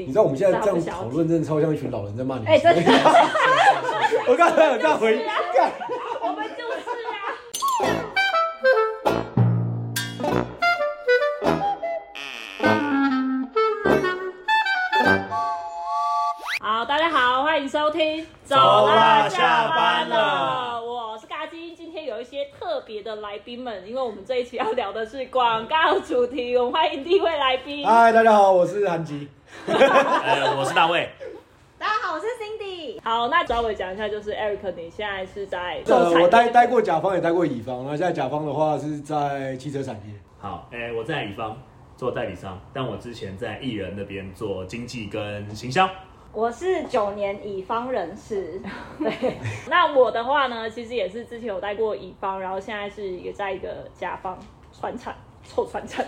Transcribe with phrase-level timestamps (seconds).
[0.00, 0.06] 弟。
[0.06, 2.46] 你知道我们现在这样讨论，真的超像一群老人在骂你。
[2.46, 2.80] 哎真的
[4.26, 5.16] 我刚才有这样回，
[5.54, 5.72] 干
[6.20, 7.14] 我们就是啊。
[16.62, 27.86] 好，大家好，欢迎收听，走啦下班了我是嘎金，今天有一些特别的来宾们，因为我们这一期要聊的是广告主题，我们欢迎第一位来宾。
[27.86, 29.28] 嗨，大家好，我是韩吉。
[29.66, 31.08] 呃，我是大卫，
[31.78, 33.00] 大家好，我是 Cindy。
[33.02, 40.14] 好，那稍微讲一下，就是 Eric，你现在是在呃，我待待过甲方，也待过乙方，那现在甲方的话是在汽车产业。
[40.38, 41.56] 好，哎、我在乙方
[41.96, 45.88] 做代理商，但我之前在艺人那边做经纪跟行销。
[46.32, 48.60] 我是九年乙方人士，
[48.98, 49.36] 对，
[49.68, 54.38] 那我的话呢，其实也是之前有待过乙方，然后现在是也在一个甲方
[54.72, 55.14] 传产
[55.50, 56.06] 臭传产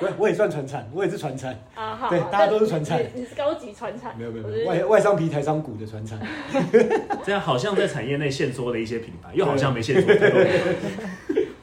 [0.00, 6.18] 我 我也算传产，我也是传产，啊，好，对大家都是传产你你是高级传产，没有没有没有外外商皮台商股的传产。
[7.24, 10.12] 这样好像在产业内限缩了一些品牌， 又好像没限缩。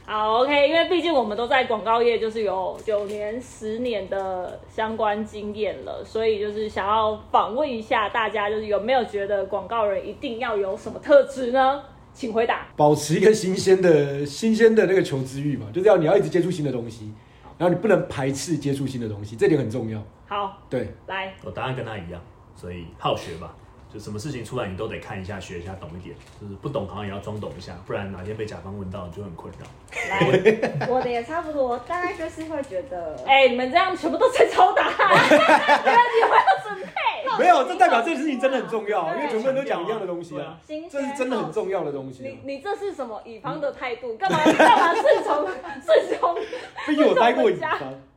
[0.06, 11.82] 好 OK，因为毕竟我们都在广告业，就是有九年、十年的相关经验了，所以就是想要访问一下大家，就是有没有觉得广告人一定要有什么特质呢？
[12.16, 12.66] 请回答。
[12.76, 17.12] 保持一个新鲜的、新鲜的那个求知欲嘛，就是要你要一直接触新的东西，
[17.58, 20.02] 然后你不能排斥接触新的东西，这点很重要。
[20.26, 22.20] 好，对，来，我答案跟他一样，
[22.56, 23.54] 所以好学吧。
[23.96, 26.14] 就什么事情出来，你都得看一下、学一下、懂一点。
[26.42, 29.66] 就是不懂，好像也要装懂一下，不然哪天被甲方问到，你就很困扰。
[30.10, 36.92] 来，我的也差不多，大概就是会觉得，哎、你们这样全部都在抄答案， 原来你们要准备。
[37.40, 42.28] 没有，这代表这件事情真的很重要，因为全部人都讲一样的东西对啊这是真的很重要的东西啊。
[42.28, 44.18] 你你这是什么乙方的态度？
[44.18, 46.36] 干嘛干嘛顺从顺从？
[46.86, 47.80] 毕竟我待过乙方，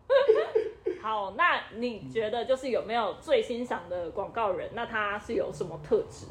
[1.09, 4.69] 好，那你觉得就是有没有最欣赏的广告人？
[4.75, 6.27] 那他是有什么特质？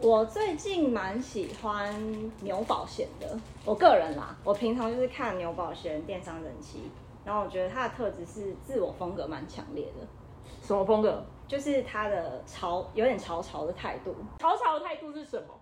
[0.00, 1.94] 我最近蛮喜欢
[2.40, 6.90] 牛保险的，我个人啦，我平常就是看牛保险电商人气，
[7.24, 10.04] 然后我觉得他的特质是自我风格蛮强烈的，
[10.64, 11.22] 什么风格？
[11.46, 15.54] 就是他的潮有点潮潮的态度，潮潮的态度是什么？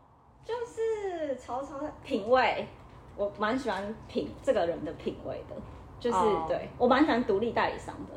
[0.42, 2.66] 就是潮潮的品味，
[3.14, 5.56] 我蛮喜欢品这个人的品味的，
[6.00, 8.14] 就是、哦对我蛮喜欢独立代理商的。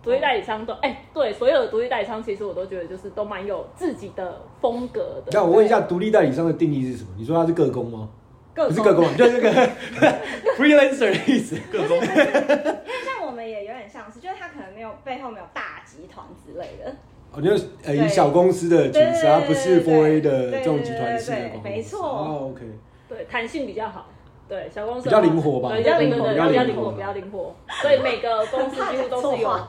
[0.00, 5.32] 独立代理商都哎、对，所有的独立代理商其实我都觉得就是都蛮有自己的风格的。
[5.32, 7.10] 那我问一下，独立代理商的定义是什么？
[7.18, 8.08] 你说他是个工吗？
[8.54, 9.68] 各不是个工，就是那个
[10.56, 11.56] freelancer 的意思。
[11.70, 16.96] 各工像我们也有点像是，就是他可能没有背后没有大集团之类的，
[17.32, 21.68] 哦，就是呃以对小公司的形式，它不是 4A 对的对这种集团式的对广告公司。
[21.68, 22.62] 没错哦，OK。
[23.08, 24.06] 对，弹性比较好。
[24.48, 27.54] 对，小公司比较灵活吧对，比较灵活，比，较灵活比较灵活。
[27.82, 29.68] 所以每个公司几乎都是有怕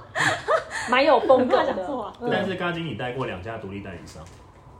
[0.90, 2.14] 蛮有风格的。
[2.32, 4.24] 但是刚刚你带过两家独立代理商，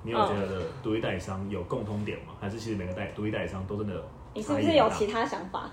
[0.04, 2.34] 你有觉得独立代理商有共通点吗？
[2.40, 4.02] 还是其实每个代独立代理商都真的
[4.34, 5.70] 你是不是有其他想法？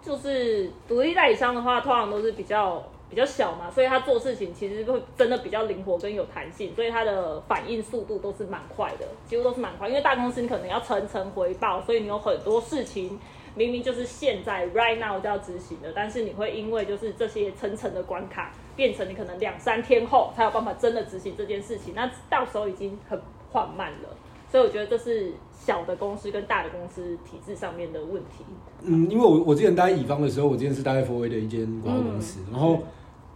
[0.00, 9.88] 就是独立代理商的话，通常都是比较比较小嘛，所以他做事情其实会真的比较灵活跟有弹性，所以他的反应速度都是蛮快的，几乎都是蛮快。
[9.88, 13.18] 因为大公司你可能要层层回报，所以你有很多事情
[13.54, 23.18] 明明就是现在 right now 就要执行的，但是你会因为就是这些层层的关卡，变成你可能两三天后才有办法真的执行这件事情，那到时候已经很
[23.50, 24.08] 缓慢了。
[24.50, 28.44] 所以我觉得这是小的公司跟大的公司体制上面的问题。
[28.82, 32.78] 嗯，因为我我之前待乙方的时候，我之前是待在 4A 的一间广告公司，然后，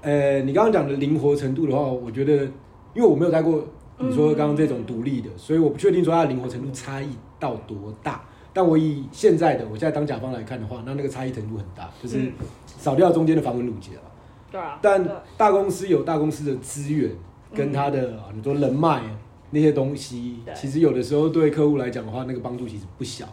[0.03, 2.45] 呃，你刚刚讲的灵活程度的话，我觉得，
[2.93, 3.65] 因为我没有待过
[3.99, 7.09] 你说刚刚这种独立的，所以我不确定说它的灵活程度差异
[7.39, 8.23] 到多大。
[8.53, 12.33] 但我以现在的我现在当甲方来看的话，那那个差异程度很大，就是嗯
[12.67, 14.03] 少掉中间的繁文缛节了。
[14.51, 15.09] 对啊，但
[15.39, 17.11] 大公司有大公司的资源
[17.55, 19.03] 跟它的、啊你说人脉
[19.51, 23.27] 那些东西，其实有的时候对客户来讲的话，那个帮助其实不小。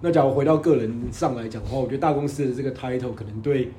[0.00, 3.70] 那假如回到个人上来讲的话，我觉得大公司的这个 title 可能对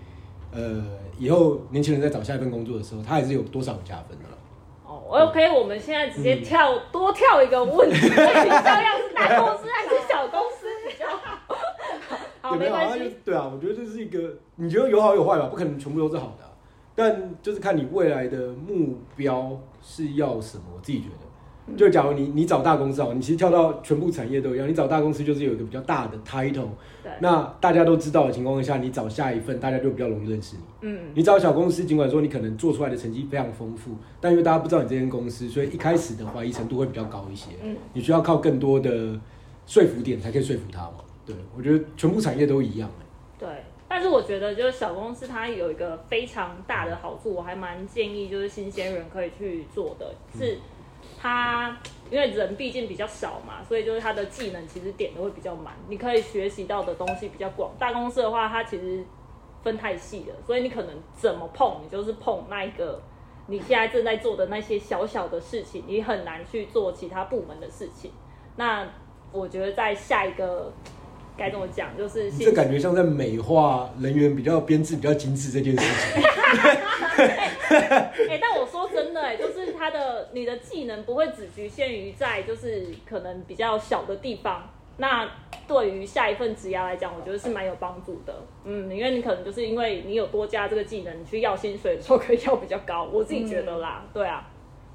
[0.55, 0.83] 呃
[1.17, 4.37] 以后年轻人在找下一份工作的时候，他还是有多少有加分的啦。
[4.85, 11.55] 哦，OK，我们现在直接跳、多跳一个问题，比较要是大公司还是小公司比较好？
[12.41, 12.69] 好，没？
[12.69, 13.09] 关系。
[13.09, 15.47] 就对啊，我觉得这是一个，你觉得有好有坏吧？
[15.47, 16.51] 不可能全部都是好的啊、
[16.93, 20.63] 但就是看你未来的目标是要什么。
[20.75, 21.24] 我自己觉得，
[21.75, 26.67] 就假如你你找大公司哦，你其实跳到全部产业都一样，你找大公司就是有一个比较大的 title，
[27.19, 30.63] 那大家都知道的情况下，你找下一份，大家就比较容易认识你。
[30.81, 33.91] 嗯，你找小公司，尽管说你可能做出来的成绩非常丰富，
[34.21, 37.49] 但因为大家不知道你这间公司，所以一开始的怀疑程度会比较高一些。
[37.63, 39.19] 嗯，你需要靠更多的
[39.65, 40.97] 说服点才可以说服他嘛。
[41.25, 43.05] 对，我觉得全部产业都一样、欸
[43.39, 43.49] 对。
[43.87, 50.57] 但但是我觉得就是小公司它有一个非常大的好处，我还蛮建议就是新鲜人可以去做的，是
[51.25, 51.75] 他
[52.11, 57.71] 因为人毕竟比较少嘛，所以就是他的技能其实点的会比较满，你可以学习到的东西比较广。
[57.79, 59.03] 大公司的话，它其实
[59.63, 63.01] 分太细了，所以你可能怎么碰，你就是碰那一个
[63.47, 68.11] 你现在正在做的那些小小的事情，你很难去做其他部门的事情。
[68.55, 68.87] 那
[69.31, 70.71] 我觉得在下一个
[71.37, 76.23] 该怎么讲，就是这感觉像在美化人员比较编制比较精致这件事情。
[78.29, 84.69] 哎、 但我说真的、哎，就是他的你的技能不会只局限于在就是可能比较小的地方。
[84.97, 85.29] 那
[85.67, 88.33] 对于下一份职涯来讲，我觉得是蛮有帮助的。
[88.63, 93.03] 嗯，因为你可能就是因为你有多加这个技能，你去要薪水的时候可以要比较高。
[93.03, 94.49] 我自己觉得啦，对啊。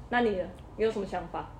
[0.09, 0.43] 那你呢？
[0.77, 1.51] 你有什么想法？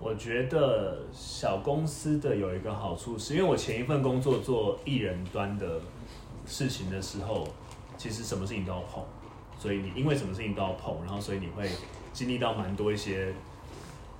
[0.00, 5.80] 我觉得小公司的有一个好处是，因为我前一份工作做艺人端的
[6.46, 7.46] 事情的时候，
[7.96, 9.02] 其实什么事情都要碰，
[9.58, 11.68] 所以你因为什么事情都要碰，然后所以你会
[12.12, 13.32] 经历到蛮多一些。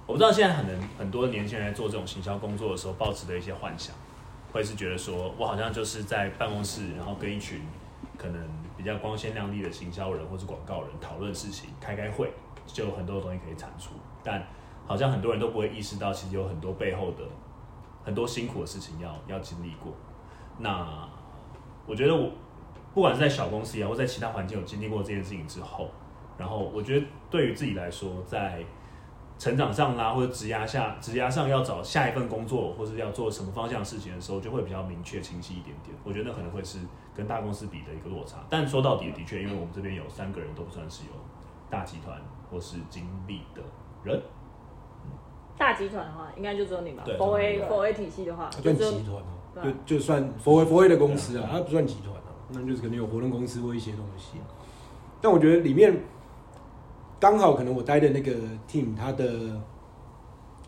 [0.04, 3.94] 我不知道现在可能很多年轻人在做这种行销工作的时候，抱持的一些幻想，
[4.50, 7.60] 会是觉得说我好像就是在办公室，然后跟一群
[8.16, 8.42] 可能
[8.76, 12.32] 比较光鲜亮丽的行销人或是广告人讨论事情，开开会，
[12.66, 13.90] 就有很多东西可以产出，
[14.24, 14.44] 但
[14.88, 17.22] 好像很多人都不会意识到，其实有很多背后的
[18.02, 19.92] 很多辛苦的事情要要经历过。
[20.58, 21.08] 那
[21.86, 22.30] 我觉得我
[22.94, 25.88] 不管是在小公司也好，或在其他环境有经历过这件事情之后，
[26.36, 28.64] 然后我觉得对于自己来说，在
[29.38, 35.94] 成长上啦，或者职涯下职涯上要找下一份工作，或是要做什么方向的事情的时候，就会比较明确清晰一点点。
[36.02, 36.80] 我觉得那可能会是
[37.14, 38.38] 跟大公司比的一个落差。
[38.48, 41.12] 但说到底，的确，因为我们这边有三个人都不算是有
[41.70, 42.20] 大集团
[42.50, 43.62] 或是经历的
[44.02, 44.20] 人。
[45.58, 47.16] 大集团的话，应该就只有你吧对。
[47.18, 49.24] 佛 A 对佛 A 体系的话，它就只有算集团哦、
[49.54, 54.38] 对啊就就算佛威佛 A 的公司啊，它不算集团啊，那就是可能有活动公司或一些东西。
[55.20, 55.94] 但我觉得里面
[57.18, 58.32] 刚好可能我待的那个
[58.70, 59.60] team，它的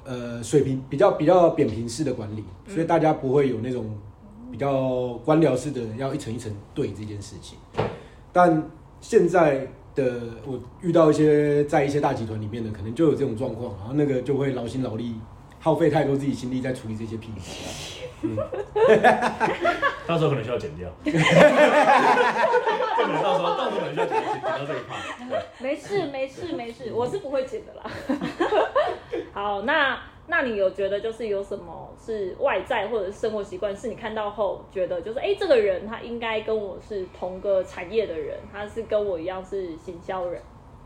[0.04, 3.96] 呃水平比较比较扁平式的管理，所以大家不会有那种
[4.50, 7.56] 比较官僚式的要一层一层对这件事情。
[8.32, 8.68] 但
[9.00, 15.14] 现在的我遇到一些在一些大集团里面的，可能就有这种状况，然后那个就会劳心劳力，
[15.58, 17.30] 耗费太多自己心力在处理这些屁
[18.22, 18.36] 嗯。
[20.06, 21.18] 到时候可能需要剪掉， 这可
[23.06, 24.76] 能到时候到时候可能需要剪剪掉这一。
[25.28, 27.88] 对，没事没事没事，我是不会剪的啦。
[29.32, 29.96] 好，那
[30.30, 40.40] 那你有觉得就是有什么是外在或者是生活习惯，是你看到后觉得就是哎、诶这个人他应该跟我是同个产业的人，他是跟我一样是行销人。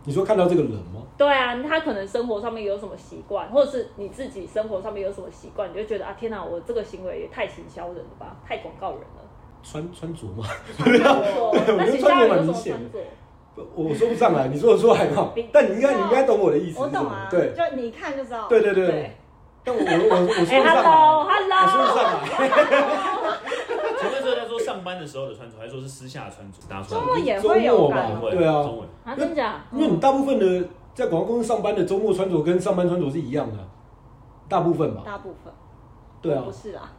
[0.07, 1.03] 你说看到这个人吗？
[1.19, 9.23] 对啊，他可能生活上面有什么习惯，或者是你自己生活上面有什么习惯，你就觉得啊，天哪，我这个行为也太行销人了吧，太广告人了。
[9.63, 10.45] 穿穿着吗？
[11.77, 12.99] 那行销人有什么穿着？
[13.57, 17.29] 我我说不上来，你说的说还好，但你应该你应该懂我的意思我懂啊，？
[17.31, 18.49] 对就你一看就知道。
[18.49, 19.11] 对对对对。
[19.65, 22.29] 但我我我我 说不哎上来，，hello 我说不 hello，上来。
[23.99, 26.59] 前面说他说上班的时候的穿着，还说是私下的穿着？
[26.69, 28.37] 大家说周末也会有感周末吧？
[28.37, 29.65] 对啊中文啊，真假？
[29.73, 33.59] 因为你大部分的在广告公司上班的周末穿着跟上班穿着是一样的，
[34.49, 35.03] 大部分吧。
[35.05, 35.53] 大部分
[36.21, 36.93] 对啊不，是啊，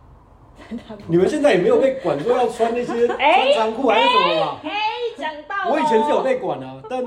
[1.08, 4.58] 你们现在也没有被管说要穿那些 哎穿长裤还是什么吧？
[4.64, 4.72] 哎，
[5.18, 7.04] 讲到我以前是有被管啊，但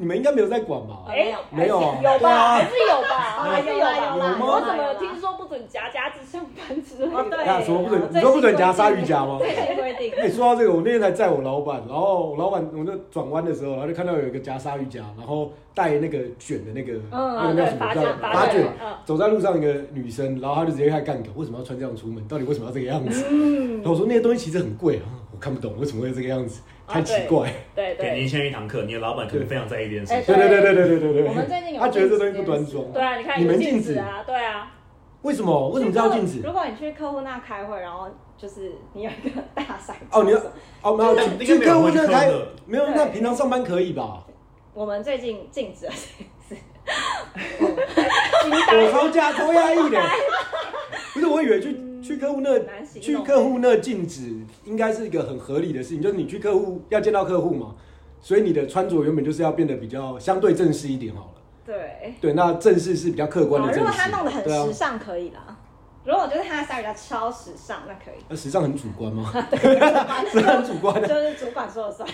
[0.00, 1.04] 你们应该没有在管吧？
[1.06, 2.18] 哎，没有啊，有吧？
[2.18, 3.16] 对啊还是有吧？
[3.44, 4.16] 还是有吧？
[4.16, 7.52] 有吗我怎么听说不准夹夹子上班之类哦对的？
[7.52, 8.02] 啊，什么不准？
[8.10, 9.36] 你说不准夹鲨鱼夹吗？
[9.38, 10.10] 最新规定。
[10.18, 18.66] 哎、说到这个，我那天才载我老板，然后我老板我就转弯的时候，然后就看到有一个夹鲨鱼夹，然后带那个卷的那个、那个叫什么叫发卷
[19.04, 22.26] 走在路上一个女生，然后她就直接开始干梗，为什么要穿这样出门？
[22.26, 23.22] 到底为什么要这个样子？
[23.76, 27.52] 然后我说那些东西其实很贵啊，我看不懂为什么会这个样子，太奇怪。
[27.74, 30.26] 对对给你一千一堂课，你的老板可能非常在意这件事。
[30.26, 32.92] 对对对对对对对我们最近有他觉得这东西不端庄。
[32.92, 33.16] 对啊！
[33.16, 34.72] 你看你们镜禁止子啊，对啊，
[35.22, 35.68] 为什么？
[35.70, 36.52] 为什么这要禁止如？
[36.52, 40.38] 果你去客户那开会，然后就是你有一个大赛哦，你要
[40.82, 44.24] 哦，没有但去去客户那台应该没有那平常上班可以吧？
[44.72, 45.88] 我们最近禁止。
[48.72, 50.00] 我超加超压抑的。
[51.14, 52.58] 不是，我以为去去客户那
[53.00, 54.32] 去客户那禁止，
[54.64, 57.74] 应该是一个很合理的事情，就是你去客户要见到客户嘛，
[58.20, 61.32] 所以你的穿着原本就是要变得比较相对正式一点好了。
[61.66, 62.14] 对。
[62.20, 63.72] 对，那正式是比较客观的。
[63.72, 65.56] 如果他弄得很时尚，可以啦。
[66.04, 68.24] 如果我觉得他的鲨鱼夹超时尚，那可以。
[68.28, 69.30] 那时尚很主观吗？
[70.30, 71.06] 是很主观的。
[71.06, 72.08] 就是主管说了算。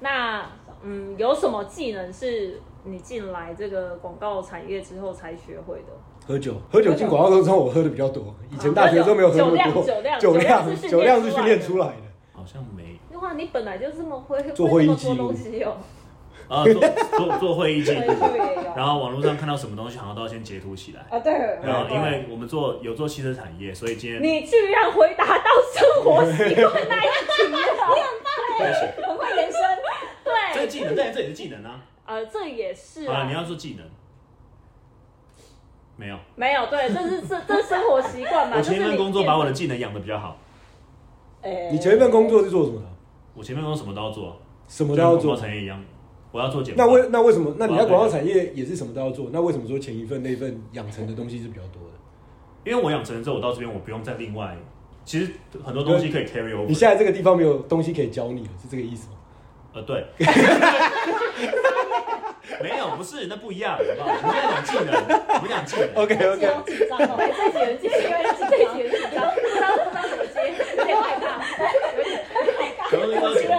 [0.00, 0.44] 那
[0.82, 5.92] 嗯，有什么技能是你进来这个广告产业之后才学会的？
[6.26, 8.34] 喝酒，喝酒进广告公司后，我喝的比较多。
[8.50, 11.94] 以前大学的时候没有喝那么多，酒量 酒量酒量是训练出来的。
[12.32, 12.98] 好像没。
[13.18, 15.32] 哇，你本来就这么会做会议记录
[15.64, 15.76] 哦。
[16.48, 16.74] 啊，做
[17.18, 18.12] 做做会议记录，
[18.76, 21.00] 然后网络上看到什么东西，好像都要先截图起来。
[21.08, 21.32] 啊，对。
[21.62, 27.96] 然后，因为我们做有做汽车产业，所以今天你居然回答到生活习惯那一题了， 你很棒
[28.60, 29.60] 哎，很会延伸。
[30.24, 31.80] 对，这个技能在这也是技能啊。
[32.06, 33.86] 呃，这也是啊，你要做技能。
[35.96, 38.56] 没有，没有，对，这是这这生活习惯嘛。
[38.58, 40.36] 我前一份工作把我的技能养的比较好。
[41.70, 42.86] 你前一份工作是做什么的？
[43.34, 45.82] 我前面工作什么都要做，什么都要做，产业一样。
[46.32, 47.54] 我要做简那为那为什么？
[47.58, 49.28] 那你在广告产业也是什么都要做？
[49.32, 51.98] 那为什么说前一份那份养成的东西是比较多的？
[52.64, 54.56] 因为我养成了之后，我到这边我不用再另外，
[55.04, 55.30] 其实
[55.62, 56.66] 很多东西可以 carry over。
[56.66, 59.16] 你现在这个地方没有东西可以教你了，是这个意思吗？
[59.74, 60.06] 呃，对。
[62.62, 64.16] 没有，不是，那不一样，好不好？
[64.22, 64.94] 我们在讲技能，
[65.34, 65.94] 我们讲技能。
[65.94, 66.44] OK OK。
[66.66, 70.34] 紧张哦，这几人接，因为这几人紧张，不知道不知道怎么接，
[70.76, 71.26] 有点害怕，
[71.96, 72.80] 有点害怕。
[72.88, 73.56] 可能要剪掉。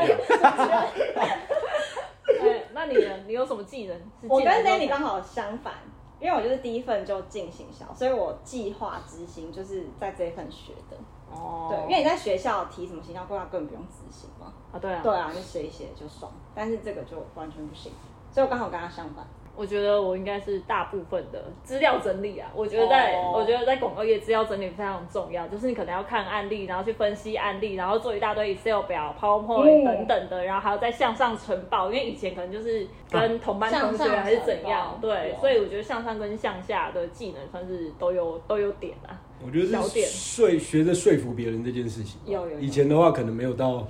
[2.25, 3.09] 对，那你呢？
[3.27, 3.97] 你有什么技能？
[4.29, 5.73] 我跟 Danny 刚好相反，
[6.19, 10.97] 因为我就是第一份就进行销，所以我计划执行就是在这一份学的。
[11.31, 11.67] 哦。
[11.69, 14.53] 对，因为你在学校提什么形象规划根本不用执行嘛。
[14.71, 15.01] 啊，对啊。
[15.03, 17.91] 对啊，就写一写就爽，但是这个就完全不行。
[18.33, 19.23] 所以我刚好跟他相反，
[19.55, 22.49] 我觉得我应该是大部分的资料整理啊。
[22.55, 31.91] 我觉得在，我觉得在广告业资料整理非常重要，就是你可能要看案例，然后去分析案例，然后做一大堆 Excel 表、PowerPoint 等等的，然后还要再向上呈报。
[31.91, 39.13] 因为以前可能就是跟同班同学还是怎样，对，所以我觉得向上跟向下的技能算是都有都有点啊。
[39.45, 42.59] 我觉得是说学着说服别人这件事情，有有。
[42.59, 43.85] 以前的话可能没有到。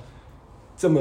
[0.83, 0.99] 这么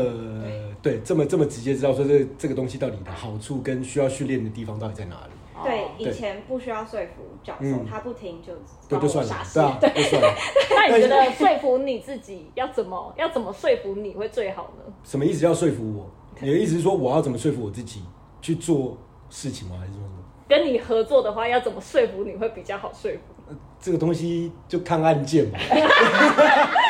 [0.81, 5.33] 对，这么这么直接知道说这这个东西到底的好处跟需要训练的地方到底在哪里？
[5.65, 8.53] 对，以前不需要说服教授，他不听就
[8.89, 10.29] 对就算了，对啊，就算了。
[10.71, 14.93] 那你觉得说服你自己要怎么要怎么说服你会最好呢？
[15.03, 15.45] 什么意思？
[15.45, 16.09] 要说服我？
[16.39, 18.05] 你的意思是说我要怎么说服我自己
[18.41, 18.97] 去做
[19.31, 19.79] 事情吗？
[19.81, 20.23] 还是说什么？
[20.49, 23.55] 跟你合作的话，要怎么说服你会比较好说服？
[23.81, 25.59] 这个东西就看案件嘛。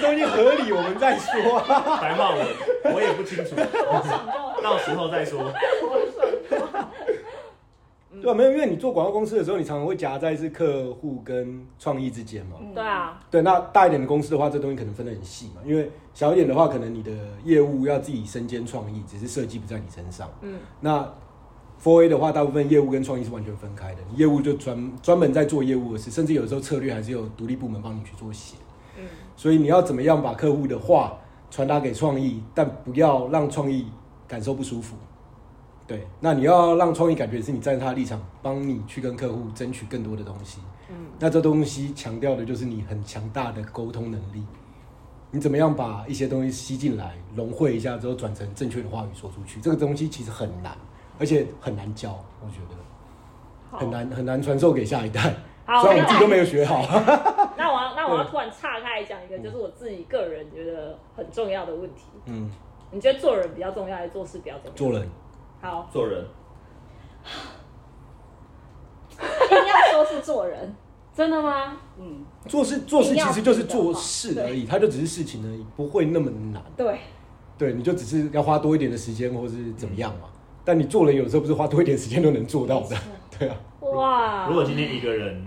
[0.00, 1.60] 这东西合理，我们再说。
[2.00, 3.54] 白骂我我也不清楚，
[4.62, 5.52] 到时候再说。
[8.22, 12.56] 对啊，没有，因为你做广告公司的时候，你常常会夹在是客户跟创意之间嘛。
[12.74, 13.20] 对啊。
[13.30, 15.60] 对，那大一点的公司的话，这东西可能分得很细嘛。
[15.66, 17.12] 因为小一点的话，可能你的
[17.44, 20.30] 业务要自己身兼创意，只是设计不在你身上。
[20.40, 20.58] 嗯。
[20.80, 21.06] 那
[21.82, 24.00] Four A 的话，大部分业务跟创意是完全分开的。
[24.14, 28.56] 业务就专专门在做业务的事，甚至有时候策略还是有独立部门帮你去做写。
[29.36, 31.16] 所以你要怎么样把客户的话
[31.50, 33.86] 传达给创意，但不要让创意
[34.26, 34.96] 感受不舒服。
[35.86, 40.58] 对，那你要让创意感觉是你站在他的立场，帮你去跟客户争取更多的东西。
[40.88, 44.44] 嗯，那这东西强调的就是你很强大的沟通能力。
[45.30, 49.60] 你怎么样把一些东西吸进来，融汇一下之后，转成正确的话语说出去？
[49.60, 50.76] 这个东西其实很难，
[51.18, 55.34] 而且很难教，我觉得很难很难传授给下一代。
[55.82, 56.82] 虽然我自己都没有学好。
[58.06, 62.02] 那我要，那我要突然岔开讲一个，就是我自己个人觉得很重要的问题。
[62.26, 62.50] 嗯，
[62.90, 64.72] 你觉得做人比较重要，还是做事比较重要？
[64.74, 65.08] 做人。
[65.60, 66.24] 好，做人。
[69.16, 70.74] 一定要说是做人，
[71.14, 71.78] 真的吗？
[71.98, 76.62] 嗯，做事做事其实就是做事而已，它就只是事情而已，不会那么难。
[76.76, 76.98] 对。
[77.58, 80.28] 对，你就只是要花多一点的时间，或是怎么样嘛。
[80.64, 82.96] 但你做人有时候不是花多一点时间都能做到的。
[83.38, 83.56] 对啊。
[83.80, 84.46] 哇。
[84.48, 85.44] 如果今天一个人。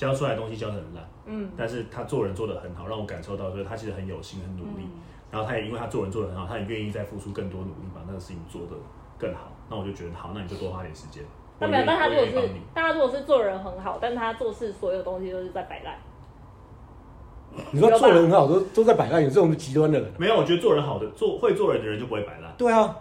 [0.00, 4.88] 教出来的东西教的很烂，嗯，但是他做人做的很好，让我感受到就是他其实很有心很努力，
[5.30, 8.74] 然后他也因为他做人做的很好，他也愿意再付出更多努力把那个事情做得
[9.16, 11.22] 更好，那我就觉得好，那你就多花点时间。
[11.60, 15.94] 那没有，但他如果是，大家如果是做人很好，但他做事所有东西都是在摆烂。
[17.70, 20.12] 你说做人很好，都都在摆烂，有这种极端的人？
[20.18, 22.52] 没有，我觉得做人好的，做会做人的人就不会摆烂。
[22.56, 22.96] 对啊，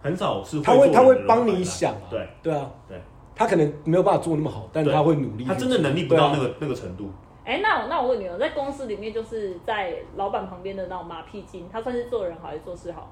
[0.00, 2.98] 很少是他会他会帮你想，对对啊，对。
[3.34, 5.44] 他可能没有办法做那么好，但是他会努力。
[5.44, 7.10] 他真的能力不到那个那个程度。
[7.44, 13.10] 哎，那我那我问你哦，在公司里面，就是在老板旁边的那种马屁精，他算是做人好还是做事好？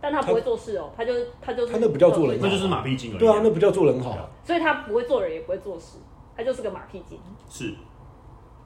[0.00, 3.18] 但他不会做事哦，他就他就是他那不叫做人，那就是马屁精而已。
[3.18, 4.16] 对啊，那不叫做人好。
[4.44, 5.98] 所以他不会做人，也不会做事，
[6.36, 7.18] 他就是个马屁精。
[7.48, 7.74] 是。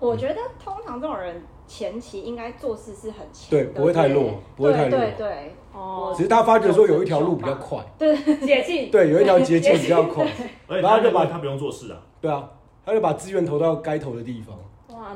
[0.01, 6.13] 我觉得通常这种人前期应该做事是很强，对，不会太弱，不会太弱，对对哦。
[6.15, 10.27] 只是他发觉说有一条路比较快， 对，捷径，对，有一条捷径比较 快，
[10.67, 12.47] 然后就把他不用做事啊，对啊，
[12.85, 14.57] 他就把资源投到该投的地方。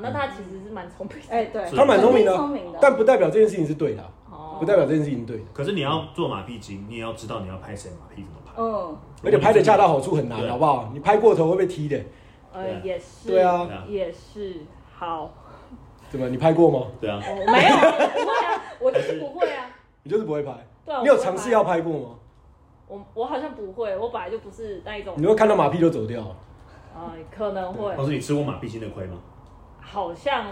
[0.02, 4.02] 哇，那他其实是蛮聪明，哎，对，他蛮聪明的，但不代表这件事情是对的。
[4.30, 5.44] 哦，不代表这件事情对的。
[5.52, 8.52] 可是你要做马屁精，你也要知道你要拍谁马屁怎么拍。
[8.56, 10.90] 嗯，而且拍的恰到好处很难，好不好？
[10.92, 12.00] 你拍过头会被踢的，
[12.52, 14.56] 呃也是，对啊也是。
[14.94, 15.30] 好，
[16.10, 16.28] 怎么？
[16.28, 16.86] 你拍过吗？
[17.00, 19.66] 对啊，我没有，不会啊， 我就是不会啊。
[20.02, 20.52] 你就是不会拍。
[20.84, 22.08] 对啊，你有尝试要拍过吗？
[22.88, 25.14] 我我好像不会，我本来就不是那一种。
[25.16, 26.22] 你会看到马屁就走掉。
[26.94, 29.18] 啊，可能会，或是你吃过马屁精的亏吗？
[29.80, 30.46] 好像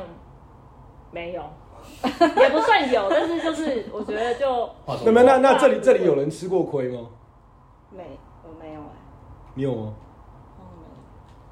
[1.12, 1.42] 没有，
[2.02, 4.68] 也不算有，但是就是我觉得就
[5.04, 7.08] 那么那那这里这里有人吃过亏吗？
[7.90, 8.96] 没，我没有哎、
[9.54, 9.94] 你有吗？
[10.58, 10.62] 哦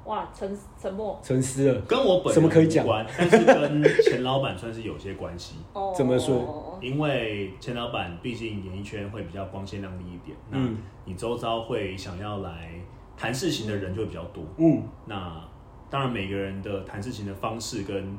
[0.05, 1.19] 哇沉沉默。
[1.23, 1.81] 沉思了。
[1.81, 5.55] 跟我本人什么可以讲无关，但是跟钱老板算是有些关系。
[5.73, 12.69] 哦怎么说因为钱老板毕竟演艺圈会比较光鲜亮丽一点，那嗯你周遭会想要来
[13.17, 14.43] 谈事情的人就会比较多。
[14.57, 15.41] 嗯，那
[15.89, 18.17] 当然每个人的谈事情的方式跟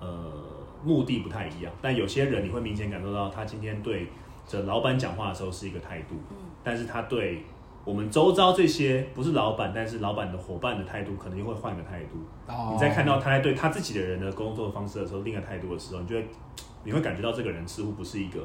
[0.00, 0.32] 呃
[0.84, 4.08] 目的不太一样，但有些人你会明显感受到他今天对
[4.46, 6.16] 着老板讲话的时候是一个态度，
[6.64, 7.44] 但是他对
[7.84, 12.18] 我们周遭这些不是老板，但是老板的伙伴的态度可能又会换个态度。
[12.46, 12.70] 哦。
[12.72, 16.28] 你在看到他在对他自己的人的工作方式的时候，另一个态度的时候，你就会
[16.84, 18.40] 你会感觉到这个人似乎不是一个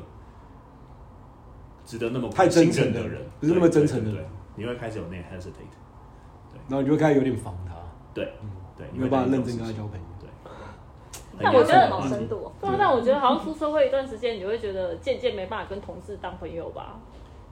[1.85, 4.13] 值得那么太真诚的人，不是那么真诚的人。
[4.13, 5.69] 对对对你会开始有那个 hesitate，
[6.67, 7.75] 然后你就会开始有点防他，
[8.17, 8.33] 对
[8.75, 10.05] 对，没有办法认真跟他交朋友。
[10.19, 10.29] 对。
[11.39, 12.51] 但我觉得好深度哦。
[12.59, 16.99] 对啊，但我觉得好像出社会一段时间，你会觉得渐渐没办法跟同事当朋友吧？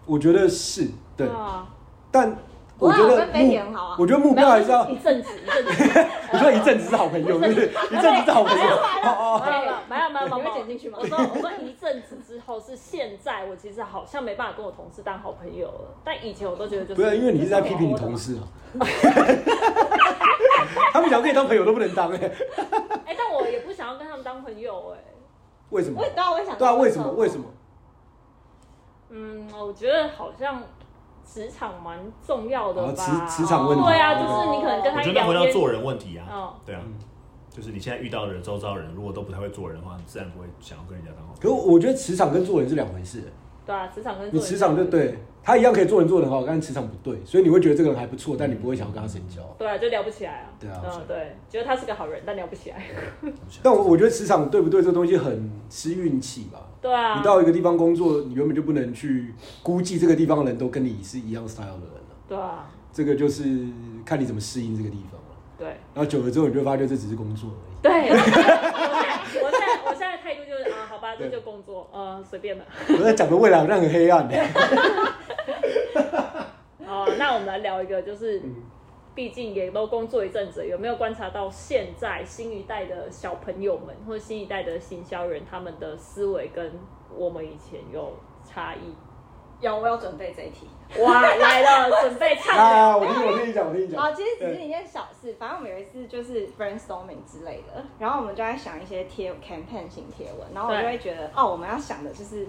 [0.07, 1.67] 我觉得是对，啊，
[2.11, 2.35] 但
[2.77, 7.67] 我觉得我跟飞碟目很好啊我觉得目标还是要，一阵子一阵子， 我说一阵子是好朋友，对不对？
[7.67, 8.65] 一阵子是好朋友，
[9.03, 18.43] 哦哦，没有没有没有没有没有，你会剪进去吗我说我说一阵子之后是现在，我其实好像没办法跟我同事当好朋友了，但以前我都觉得就是不是因为你一直在批评你同事啊，
[20.91, 22.19] 他们想跟你当朋友都不能当哎，
[23.05, 24.99] 哎，但我也不想要跟他们当朋友哎。
[25.69, 26.07] 为什么我？
[26.09, 27.09] 对啊，我也想对啊，为什么？
[27.13, 27.45] 为什么？
[29.09, 30.61] 嗯，我觉得好像
[31.25, 32.89] 职场蛮重要的吧。
[32.89, 36.81] 哦职职场问题对啊，就是你可能跟他我觉得回到做人问题啊，哦对啊，
[37.49, 41.55] 就是你现在遇到的人、周遭人，如果都不太会做人的话，你自然不会想要跟人家当好朋可友。
[41.55, 43.31] 我觉得磁场跟做人是两回事。
[43.65, 49.41] 对啊，磁场跟你磁场就对他一样可以做人做得很好，但是磁场不对，所以你会觉得这个人还不错，但你不会想要跟他深交。
[49.59, 50.49] 对啊，就聊不起来啊。
[50.59, 52.83] 对啊嗯，对，觉得他是个好人，但聊不起来。
[53.61, 56.59] 但我我觉得磁场对不对这个东西很吃运气吧。
[56.81, 62.15] 对啊，你到一个地方工作，你原本就不能去估计这个地方的人都跟你是一样 style 的人了。
[62.27, 63.43] 对啊，这个就是
[64.03, 65.37] 看你怎么适应这个地方了。
[65.57, 67.75] 对然后久了之后，你就会发现这只是工作而已。
[67.83, 68.09] 对。
[68.13, 70.71] 我现在我现在我现在态度就是
[71.15, 72.65] 啊，这就工作，呃，随便的。
[72.89, 74.35] 我在讲的未来好像很黑暗的。
[76.85, 78.63] 哦，那我们来聊一个，就是嗯
[79.15, 86.73] 毕竟也都工作一阵子，有没有观察到现在新一代的小朋友们或者新一代的行销人，他们的思维跟
[87.15, 88.93] 我们以前有差异？
[89.65, 90.67] 有，我有准备这一题。
[91.03, 94.15] 哇，来了， 准备唱啊，我听我听你讲，我听你好，讲。
[94.15, 102.47] 其实只是一件小事，反正我们有一次就是 brainstorming 之类的，然后我们就在想一些贴 campaign 型贴文，然后我就会觉得，哦，我们要想的就是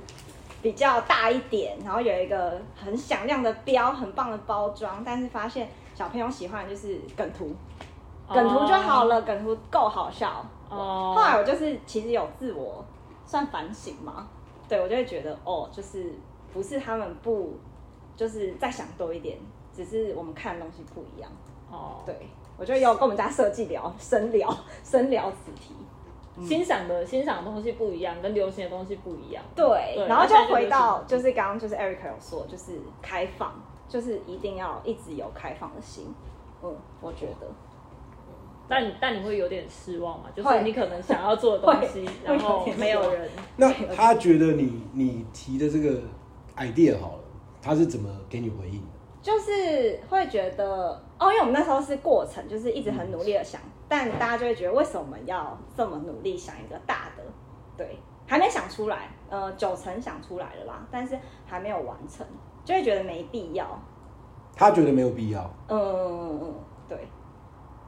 [0.62, 7.56] 比较大一点，然后有一个很响亮的标，很棒的包装，但是发现小朋友喜欢的就是梗图，
[8.28, 10.44] 梗图就好了，梗图够好笑。
[10.68, 12.84] 哦后来我就是其实有自我
[13.24, 14.28] 算反省嘛，
[14.68, 16.12] 对我就会觉得哦，就是
[16.56, 17.52] 不是他们不
[18.16, 19.36] 就是再想多一点，
[19.74, 21.30] 只是我们看的东西不一样。
[21.70, 22.14] 哦，对，
[22.56, 24.50] 我觉得有跟我们家设计聊深聊
[24.82, 25.74] 深聊此题。
[26.42, 29.44] 欣赏的欣赏的东西不一样，跟流行的东西不一样。
[29.54, 33.52] 对，对然后就回到就是刚刚就是 Eric 有说，就是开放，
[33.86, 36.14] 就是一定要一直有开放的心。
[36.62, 37.46] 嗯，我觉得
[38.68, 40.26] 但你但你会有点失望嘛？
[40.34, 43.30] 就是你可能想要做的东西， 然后没有人。
[43.56, 46.00] 那他觉得你你提的这个
[46.56, 47.24] idea 好了，
[47.62, 48.86] 他是怎么给你回应的？
[49.22, 57.22] 就是会觉得哦，因为我们那时候是过程，就是一直很努力的想，但大家就会觉得为什么要这么努力想一个大的？
[57.76, 62.24] 对，还没想出来，呃，九成想出来了啦，但是还没有完成，
[62.64, 63.66] 就会觉得没必要。
[64.54, 65.42] 他觉得没有必要。
[65.68, 66.54] 嗯嗯嗯，
[66.88, 67.08] 对，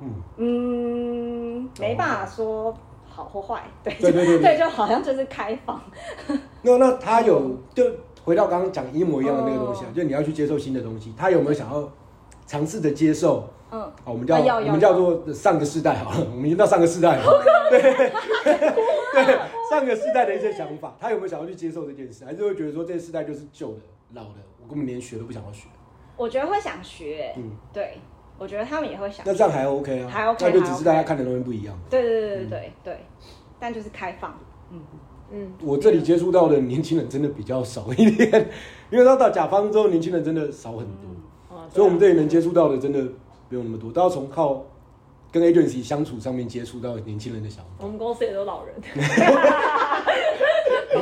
[0.01, 2.77] 嗯，嗯，没办法说
[3.09, 5.81] 好或坏，对对对 对，就好像就是开放，
[6.63, 7.85] 那那他有就
[8.25, 11.91] 回到刚刚讲一模一样的那个东西啊，嗯就你要去接受新的东西，他有没有想要
[12.47, 13.49] 尝试的接受？
[13.71, 17.25] 嗯，哦，我们叫我们叫做上个世代好了，我们已经到上个世代了。
[17.71, 19.39] 对 对，
[19.71, 23.81] 上个世代的一些想法，他有没有想要去接受这件事，还是会觉得说这个世代就是旧的、
[24.15, 25.69] 老的，我根本连学都不想要学？
[26.17, 27.99] 我觉得会想学，嗯，对，
[28.39, 31.79] 我觉得他们也会想那这样还 OK 啊，还 OK，那就只是大家看的东西不一样。
[31.91, 33.01] 对对对对对对对，
[33.61, 34.35] 但就是开放，
[34.71, 34.81] 嗯，
[35.31, 38.51] 嗯，我这里接触到的年轻人真的比较少一点，
[38.91, 41.09] 因为到到甲方之后，年轻人真的少很多，
[41.57, 43.01] 哦所以我们这里能接触到的真的
[43.49, 44.65] 没有那么多，都要从靠
[45.31, 47.71] 跟 agency 相处上面接触到年轻人的想法。
[47.81, 48.75] 我们公司也都老人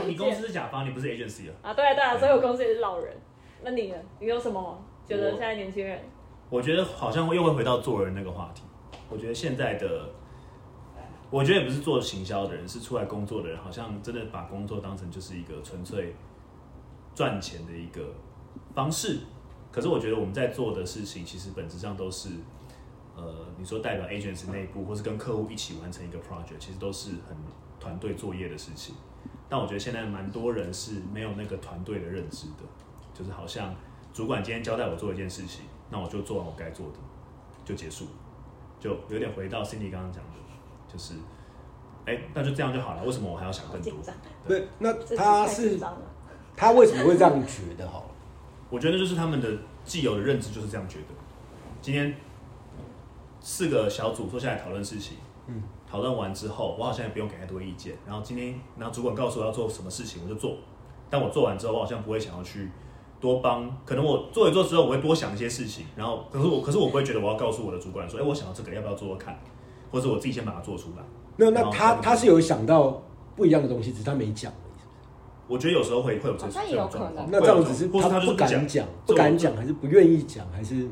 [0.05, 1.71] 你 你公司是甲方，你不是 agency 啊？
[1.71, 3.15] 啊，对啊对啊，所以我公司也是老人。
[3.63, 3.97] 那你呢？
[4.21, 5.99] 你有什么觉得现在年轻人？
[6.51, 8.63] 我觉得好像又会回到做人那个话题。
[9.09, 10.09] 我觉得现在的，
[11.31, 16.15] 我觉得也不是做行销的人，是出来工作的人，好像真的把工作当成就是一个纯粹
[17.15, 18.13] 赚钱的一个
[18.75, 19.19] 方式。
[19.73, 22.31] 可是我觉得我们在做的事情，其实本质上都是，
[23.17, 27.37] 呃，你说代表 agency 内部，或是跟客户一起完成一个 project，其实都是很
[27.79, 28.95] 团队作业的事情。
[29.49, 32.63] 但我觉得现在蛮多人是没有那个团队的认知的，
[33.13, 33.75] 就是好像
[34.15, 36.99] 主管今天交代我做一件事情，那我就做完我该做的，
[37.65, 38.07] 就结束，
[38.81, 40.36] 就有点回到 Cindy 刚刚讲的，
[40.97, 41.15] 就是，
[42.07, 43.93] 哎、那就这样就好了，为什么我还要想更多
[44.49, 45.79] 对，那他是。
[46.59, 47.87] 他为什么会这样觉得？
[47.87, 48.07] 好了，
[48.71, 49.49] 我觉得就是他们的
[49.85, 51.09] 既有的认知就是这样觉得。
[51.83, 52.17] 今天
[53.41, 57.95] 四个小组坐下来讨论事情，嗯，讨论完之后，我好像也不用给太多意见。
[58.07, 60.57] 然后今天，然后主管告诉我要做什么事情，我就做。
[61.11, 62.71] 但我做完之后，我好像不会想要去
[63.21, 65.85] 多帮，可能我做一做之后，我会多想一些事情。
[65.95, 69.39] 然后，可是我，可是我不会觉得我要告诉我的主管说，哎、我想要这个，要不要做做看？
[69.97, 71.03] 或者我自己先把它做出来。
[71.37, 73.03] 那那然后再他他是有想到
[73.35, 74.53] 不一样的东西，只是他没讲。
[75.49, 76.53] 我觉得有时候会会有这种
[76.91, 80.87] 状况，那这样只是他不敢讲讲，不敢讲，还是不愿意讲，还是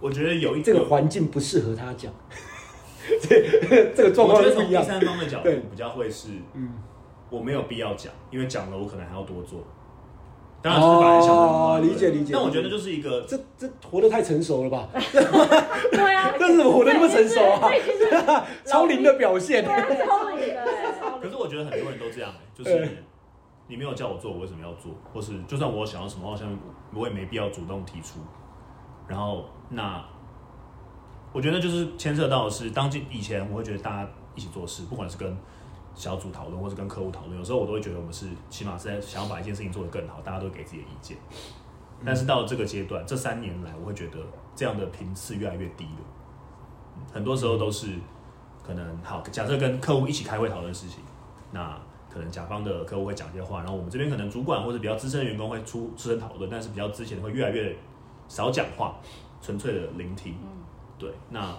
[0.00, 2.10] 我觉得有一这个环境不适合他讲？
[3.20, 5.00] 这 这个状我觉得从第况是不一样。
[5.00, 6.70] 三方的角度对比较会是，嗯，
[7.28, 9.60] 我没有必要讲，因为讲了我可能还要多做。
[10.66, 14.88] 当然，就是把人想的哦理解理解但我觉得就是一个，这这活得太成熟了吧？
[14.92, 17.70] 对啊， 但是我活得那么成熟啊
[18.66, 19.64] 超龄的表现。
[19.64, 19.72] 超
[20.30, 23.04] 龄的欸，可是我觉得很多人都这样、欸，就是
[23.68, 24.92] 你没有叫我做，我为什么要做？
[25.12, 26.48] 或是就算我想要什么，我好像
[26.94, 28.18] 我也没必要主动提出。
[29.06, 30.04] 然后那
[31.32, 35.36] 我觉得就是牵涉到的是，当今以前我会觉得大家一起做事，不管是跟
[35.96, 41.16] 小组讨论，或是跟客户讨论，有时候我都会觉得我们是起码是在想要把一件事情做得更好，大家都给自己的意见。
[42.04, 44.18] 但是到了这个阶段，这三年来，我会觉得
[44.54, 46.00] 这样的频次越来越低了。
[46.94, 47.88] 嗯很多时候都是
[48.62, 51.00] 可能好，假设跟客户一起开会讨论事情，
[51.52, 51.78] 那
[52.10, 57.74] 可能甲方的客户会讲一些话，然后我们这边可能主管或者比较资深的员工会出出声讨论，但是比较之前会越来越
[58.28, 58.96] 少讲话，
[59.40, 60.36] 纯粹的聆听。
[60.98, 61.56] 对，那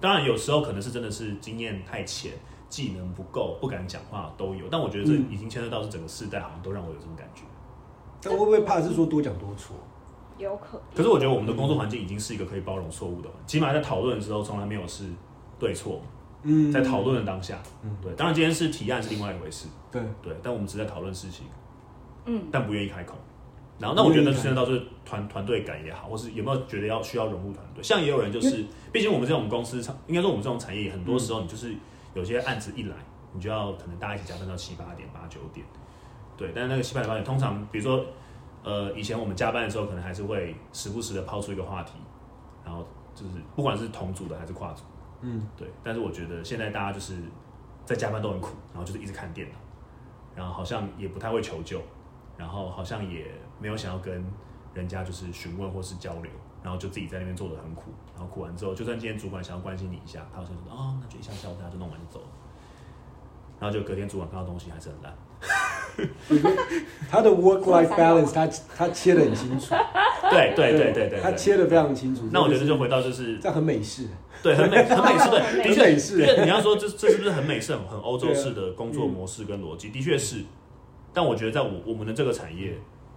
[0.00, 2.32] 当然有时候可能是真的是经验太浅，
[2.72, 4.64] 技能不够，不敢讲话都有。
[4.70, 7.42] 但我觉得这嗯已经牵涉到是整个世代，好像都让我有这种感觉。
[8.22, 9.76] 但会不会怕是说多讲多错？
[10.38, 10.82] 有可能。
[10.96, 15.04] 可是我觉得我们的工作环境已经是一个可以包容错误的起码在讨论的时候从来没有是
[15.58, 16.00] 对错，
[16.44, 21.44] 嗯，在讨论的当下，嗯对，当然今天是提案是另外一回事，对，对，但我们只是在讨论事情，
[22.24, 23.14] 嗯，但不愿意开口。
[23.78, 27.82] 然后，那我觉得那牵涉到就是团团队感也好，或是有没有觉得要需要融入团队。
[27.82, 31.74] 像也有人就是，毕竟我们这种公司，应该说我们这种产业，很多时候你就是
[32.14, 32.96] 有些案子一来，
[33.32, 35.66] 你就要可能大家一起加班到七八点、八九点，
[36.36, 36.52] 对。
[36.54, 38.04] 但是那个七八点、八点，通常比如说，
[38.62, 41.94] 呃，以前我们加班的时候，可能还是会时不时的抛出一个话题，
[42.64, 44.84] 然后就是不管是同组的还是跨组，
[45.22, 45.68] 嗯，对。
[45.82, 47.16] 但是我觉得现在大家就是
[47.84, 49.54] 在加班都很苦，然后就是一直看电脑，
[50.34, 51.80] 然后好像也不太会求救，
[52.36, 53.26] 然后好像也
[53.58, 54.24] 没有想要跟
[54.74, 56.30] 人家就是询问或是交流，
[56.62, 62.26] 然后就自己在那边做的很苦，然后苦完之后，就算今天主管想要关心你一下，他好像说哦，那就一下下午大家就弄完就走了，
[63.60, 65.14] 然后就隔天主管看到东西还是很烂，
[67.10, 68.46] 他的 work life balance 他
[68.76, 69.74] 他切的很清楚，
[70.30, 72.28] 对对对对对，他切的非常清楚。
[72.32, 74.06] 那我觉得就回到就是这样很美式。
[74.42, 79.90] 对，很美，很美式，对， 的很确，美式，你要说这这是不是很美式、很很欧洲式的工作模式跟逻辑？
[79.90, 80.42] 的确是，
[81.12, 82.76] 但我觉得在我我们的这个产业，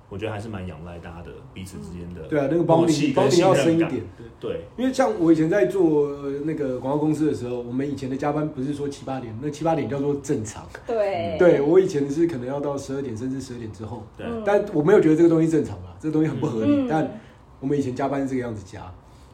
[0.09, 3.55] 我觉得还是蛮仰赖大家的彼此之间的对啊，那个默帮契跟你帮你要。
[3.55, 3.89] 深一点。
[3.89, 10.63] 对，对，因为像我以前在做呃那个广告公司的时候，我们以前的加班不是说七八点，那七八点叫做正常。
[10.85, 14.03] 对对我以前是可能要到十二点甚至十二点之后，
[14.45, 16.81] 但我没有觉得这个东西正常啊，这个东西很不合理。
[16.81, 17.19] 嗯但
[17.59, 18.81] 我们以前加班是这个样子加，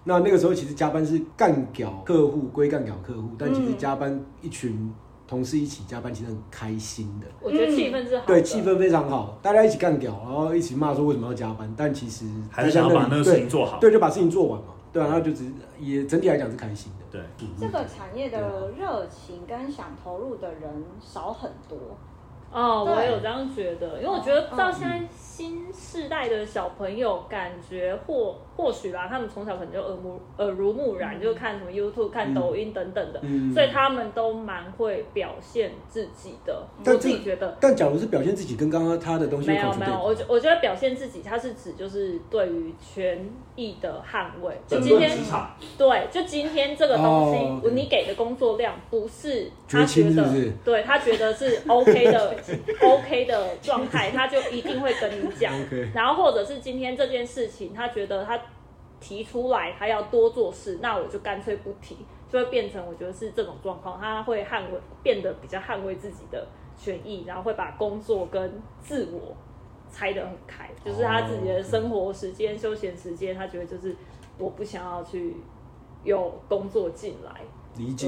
[0.06, 4.94] 那那个时候其实加班是干屌客户归干屌客户，但其实嗯加班一群
[5.32, 7.28] 同事一起加班其实很开心的。
[7.40, 13.80] 我觉得气氛是好，对，气氛非常好，大家一起干屌，然后一起骂说为什么要加班，但其实还是想要把那个事对情做好。
[13.80, 17.06] 对，就把事情做完嘛，对啊，然后就只是也整体来讲是开心的。
[17.10, 21.78] 对，嗯这个产业的热情跟想投入的人少很多，
[22.52, 25.02] 哦，对我有这样觉得，因为我觉得嗯到现在
[25.42, 36.64] 新世代的小朋友，感觉或或许吧，他们从小可能就耳目耳濡目染，就看什么 YouTube、看抖音等等的，嗯所以他们都蛮会表现自己的。
[36.86, 37.58] 我自己觉得。
[37.60, 44.56] 但假如是表现自己跟刚刚他的东西没有没有，我我觉得表现自己，它是指就是对于权益的捍卫。
[44.68, 45.10] 就今天
[45.76, 52.36] 对，就今天这个东西，你给的工作量不是他觉得，是是对他觉得是 OK 的
[52.84, 55.54] OK 的状态，他就一定会跟你讲。
[55.94, 58.40] 然后或者是今天这件事情，他觉得他
[59.00, 61.98] 提出来，他要多做事，那我就干脆不提，
[62.30, 69.36] 就会变成我觉得是这种状况，他会捍卫，变得比较捍卫自己的权益，然后会把工作跟自我
[69.92, 73.96] 拆得很开，就是他自己的生活时间、休闲时间，他觉得就是
[74.38, 75.36] 我不想要去
[76.04, 77.42] 有工作进来，
[77.78, 78.08] 理解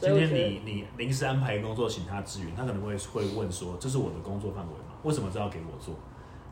[0.00, 4.94] 对，所以今天你你临时安排工作请他支援，他可能会会问说：“这是我的工作范围吗？
[5.02, 5.94] 为什么这要给我做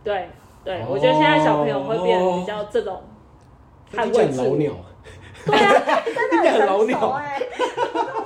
[0.06, 0.28] 对
[0.64, 3.02] 对，哦我觉得现在小朋友会变得比较这种
[3.92, 4.44] 他听起来捍卫自我。
[4.44, 4.72] 很老鸟，
[5.46, 7.42] 对啊，真的很 老成熟鸟哎，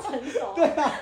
[0.03, 0.39] 成熟。
[0.55, 0.93] 对啊，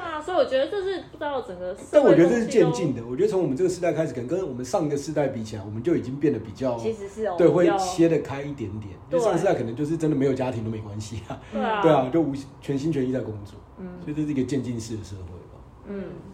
[0.00, 3.02] 啊，所以我觉得这是不知道整个但我觉得这是渐进的。
[3.04, 8.92] 我觉得从我们这个时代开始，可能跟我们上一个世代比起来，我们就已经变得比较其实是哦，对，会切得开一点点。
[8.92, 15.60] 因对为上个世代可能就是真的没有家庭都没关系啊，对啊，对啊，就无全心全意在工作，嗯所以这是一个渐进式的社会吧。
[15.86, 16.04] 嗯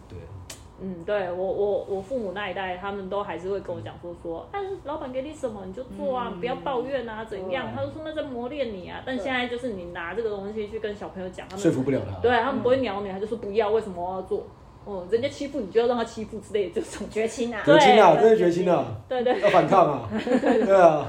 [0.83, 7.67] 嗯，对我我我父母那一代，他们都还是会跟我讲说说，但是，老板给你什么你就做啊，嗯不要抱怨啊，怎样？
[7.75, 9.03] 他就说那在磨练你啊。
[9.05, 12.17] 但现在就是你拿这个东西去跟小朋友讲，他们说服不了他。
[12.19, 14.47] 对他们不会鸟你，他就说不要，为什么我要做？
[14.83, 17.07] 哦，人家欺负你就要让他欺负之类的这种。
[17.11, 21.05] 绝情啊，绝情啊，对真的绝情啊，对对，要反抗啊， 对啊。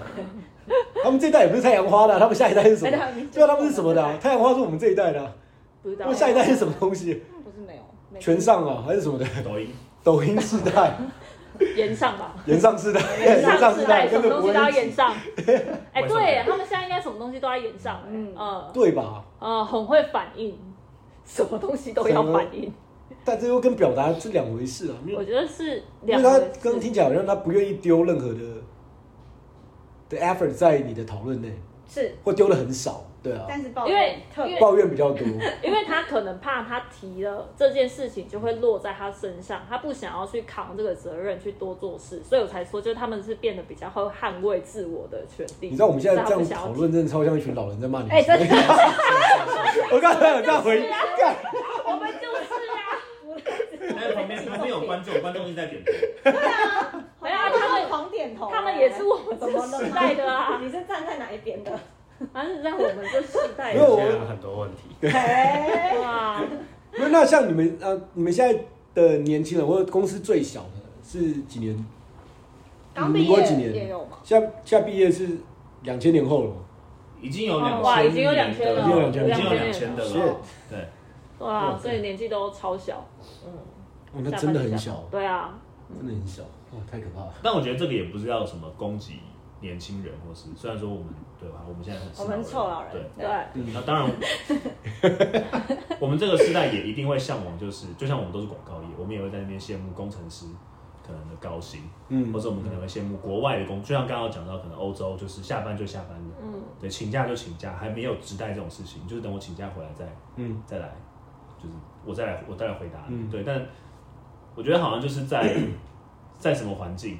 [1.03, 3.25] 他们这一代也不是太阳花的啊，他们下一代是什么哎对？
[3.33, 4.19] 对啊，他们是什么的啊？
[4.21, 5.33] 太阳花是我们这一代的啊，
[5.83, 6.19] 不知道他们。
[6.19, 7.23] 下一代是什么东西？
[8.23, 9.69] 全上啊，还是什么的？？”抖音
[10.05, 10.97] 抖音时代、
[11.77, 15.13] 延上吧，延上时代、延延上时代，什么东西都要延上。
[15.93, 18.01] 哎，对他们现在应该什么东西都要延上。
[18.09, 19.25] 嗯嗯呃对吧？
[19.41, 20.57] 啊，很会反应，
[21.25, 22.73] 什么东西都要反应。
[23.25, 26.51] 但这又跟表达是两回事啊，我觉得是因为他两回事。
[26.63, 28.41] 刚刚听起来好像他不愿意丢任何的
[30.09, 31.53] 的 effort 在你的讨论内，
[31.89, 34.01] 是，或丢的很少，对啊，但是抱因为
[34.37, 35.27] 怨因为抱怨比较多，
[35.63, 45.69] 因为他可能怕他提了这件事情就会落在他身上，他不想要去扛这个责任去多做事，所以我才说，就是他们是变得比较会捍卫自我的权利。
[45.69, 48.11] 你知道我们现在这样讨论，真的超像一群老人在骂你。
[48.11, 48.45] 哎真的
[49.93, 51.57] 我刚才有这样回， 干提，
[51.87, 55.93] 我们就是啊，旁边旁边有观众，观众一直在点头。
[57.21, 61.71] 没有啊他们狂点头，他们也是我们这个时代的啊，你是站在哪一边的？
[62.33, 65.07] 他是在我们这世代没有很多问题。
[65.09, 66.43] 哎， 哇，
[66.93, 71.87] 不是那像你们呃，你们现在的年轻人或者公司最小的是几年？
[72.95, 73.75] 刚毕业民国几年？
[73.75, 74.19] 也有嘛？
[74.23, 75.29] 现在现在毕业是
[75.83, 76.49] 两千年后了。
[76.51, 76.57] 嘛？
[77.21, 80.19] 已经有两哇，千，已经有两千了，已经有2000已经有年两千的是。
[80.19, 80.37] 了。
[80.69, 80.89] 对，
[81.39, 83.07] 哇，所以年纪都超小，
[83.47, 83.53] 嗯，
[84.13, 85.55] 哦，那真的很小，对啊，
[85.97, 87.33] 真的很小，哇，太可怕了。
[87.41, 89.21] 但我觉得这个也不是要什么攻击
[89.63, 91.07] 年轻人，或是虽然说我们
[91.41, 93.25] 对吧，我们现在很是我们臭老人对。
[93.25, 94.11] 对，嗯那当然，
[95.99, 100.45] 我们这个时代也一定会向往，就是就像我们都是广告业，我们也会在那边羡慕工程师
[101.07, 102.33] 可能的高薪，嗯。
[102.33, 110.05] 或者我们可能会羡慕国外的工，就像刚刚讲到，可能欧洲就是下班就下班的，嗯，对，请假就请假，还没有直带这种事情，就是等我请假回来再
[110.37, 110.61] 嗯。
[110.67, 110.93] 再来，
[111.63, 113.31] 就是我再来我再来回答你，嗯。
[113.31, 113.65] 对，但
[114.55, 115.57] 我觉得好像就是在
[116.39, 117.19] 在什么环境，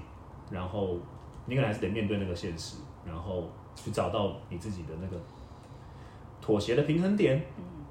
[0.51, 0.97] 然后
[1.47, 5.17] 你可能还是得面对那个现实，然后去找到你自己的那个
[6.41, 7.43] 妥协的平衡点。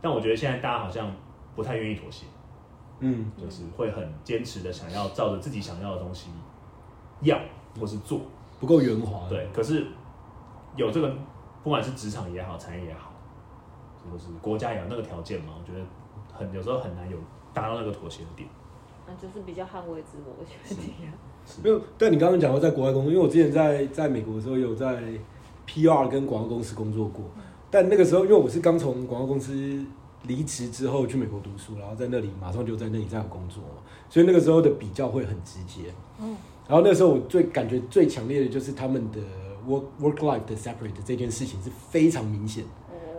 [0.01, 1.11] 但我觉得现在大家好像
[1.55, 2.25] 不太愿意妥协，
[2.99, 6.29] 嗯就是会很坚持的想要照着自己想要的东西
[7.21, 7.39] 要
[7.79, 8.21] 或是做，
[8.59, 9.29] 不够圆滑。
[9.29, 9.47] 对。
[9.53, 9.85] 可是
[10.75, 11.15] 有这个，
[11.63, 13.13] 不管是职场也好，产业也好，
[14.09, 15.85] 或是国家也有那个条件嘛，我觉得
[16.33, 17.17] 很有时候很难有
[17.53, 18.49] 达到那个妥协的点。
[19.05, 21.13] 那就是比较捍卫自我的权利啊。
[21.63, 25.03] 没有，但你刚刚讲到在国外工作，因为我之前在在美国的时候有在
[25.67, 27.25] PR 跟广告公司工作过，
[27.69, 29.83] 但那个时候因为我是刚从广告公司
[30.23, 35.93] 离职之后去美国读书，然后在那里马上就在那里这样工作嘛，所以那个时候的比较会很直接。
[36.19, 36.35] 嗯，
[36.67, 39.19] 然后那时候我最感觉最强烈的就是他们的
[39.67, 42.63] work work life 的 separate 这件事情是非常明显。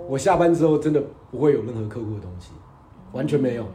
[0.09, 2.51] 我下班之后真的不会有任何客户的东西，
[3.13, 3.67] 完全没有，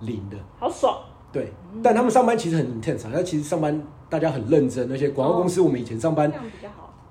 [0.00, 0.36] 零的。
[0.58, 0.98] 好爽，
[1.32, 6.32] 对，但他们上班其实很 intense 啊，那其实上班大家很认真，那些广告公司我们以前上班。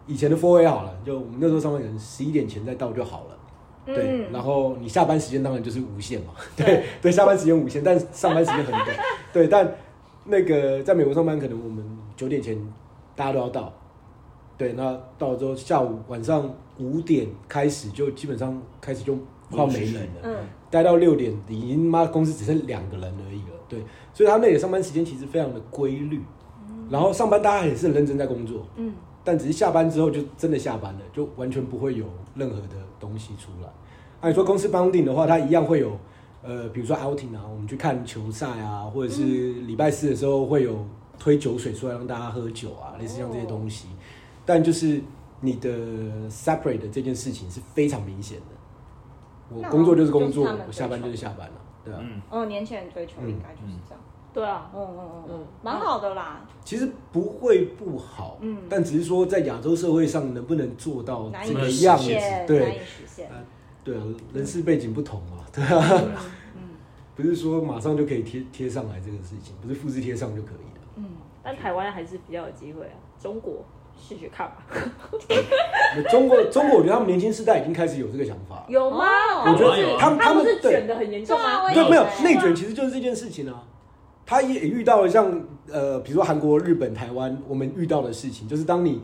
[0.07, 3.37] 以前的 4A 好了，就我们那时候上班可能十一点前再到就好了。
[3.85, 8.87] 对，嗯然后你下班时间当然就是无限嘛， 对对，下班时间无限，但上班时间很短，
[9.31, 9.71] 对，但
[10.25, 11.85] 那个在美国上班，可能我们
[12.17, 12.57] 九点前
[13.15, 13.71] 大家都要到，
[14.57, 19.15] 对，那到了之后下午晚上五点开始就基本上开始就
[19.49, 20.35] 快要没人了，嗯，
[20.69, 23.79] 待到六点已经妈公司只剩两个人而已了，对，
[24.13, 26.21] 所以他那里的上班时间其实非常的规律，
[26.89, 32.05] 然后上班大家也是很认真在工作，嗯，但只是下班之后就真的下班了，就完全不会有
[32.35, 33.69] 任何的东西出来。
[34.21, 35.97] 那你说公司帮定的话，它一样会有，
[36.43, 40.85] 呃，比如说 outing 啊，我们去看球赛啊，或者是礼拜四的时候会有
[41.17, 43.87] 推酒水出来让大家喝酒啊，类似像这些东西。
[44.45, 45.01] 但就是
[45.39, 45.69] 你的
[46.29, 49.55] separate 的这件事情是非常明显的。
[49.55, 51.99] 我工作就是工作我下班就是下班了，对啊。
[52.01, 54.01] 嗯，哦，年轻人追求应该就是这样。
[54.33, 55.29] 对啊，嗯嗯嗯嗯。
[55.31, 58.59] 嗯，蛮好的啦，其实不会不好，嗯。
[58.69, 62.05] 但只是说在亚洲社会上能不能做到难以这个实样子，
[62.47, 63.29] 对，难以对实现。
[63.83, 63.95] 对，
[64.33, 66.21] 人事背景不同嘛，对啊，对啊。
[66.55, 66.61] 嗯。
[67.15, 70.81] 不是说马上就可以贴贴上来这个事情，不是复制贴上就可以了。
[70.95, 71.05] 嗯，
[71.43, 72.95] 但台湾还是比较有机会啊。
[73.19, 73.63] 中国
[73.97, 74.57] 试试看吧。
[75.95, 78.65] 那中国中国，我觉得他们年轻世代已经开始有这个想法了。
[78.67, 79.05] 有吗？
[79.45, 81.71] 我觉得他们他们是卷的很严重吗？
[81.73, 83.63] 对，没有内卷，其实就是这件事情啊。
[84.25, 85.29] 他也遇到了像
[85.69, 89.01] 呃，比如说韩国、日本、台湾，我们遇到的事情，就是当你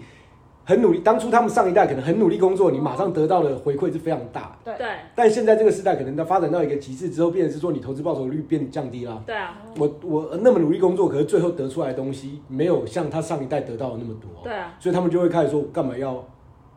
[0.67, 4.73] 很努力，当初他们上一代可能很努力工作，你马上得到的回馈是非常大的。
[4.73, 9.23] 对对但现在这个时代可能它发展到一个极致之后，变成是说你投资报酬率变降低啦。
[9.25, 16.21] 对啊，我我那么努力工作，可是最后得出来的东西没有像他上一代得到的那么多，对啊，所以他们就会开始说，干嘛要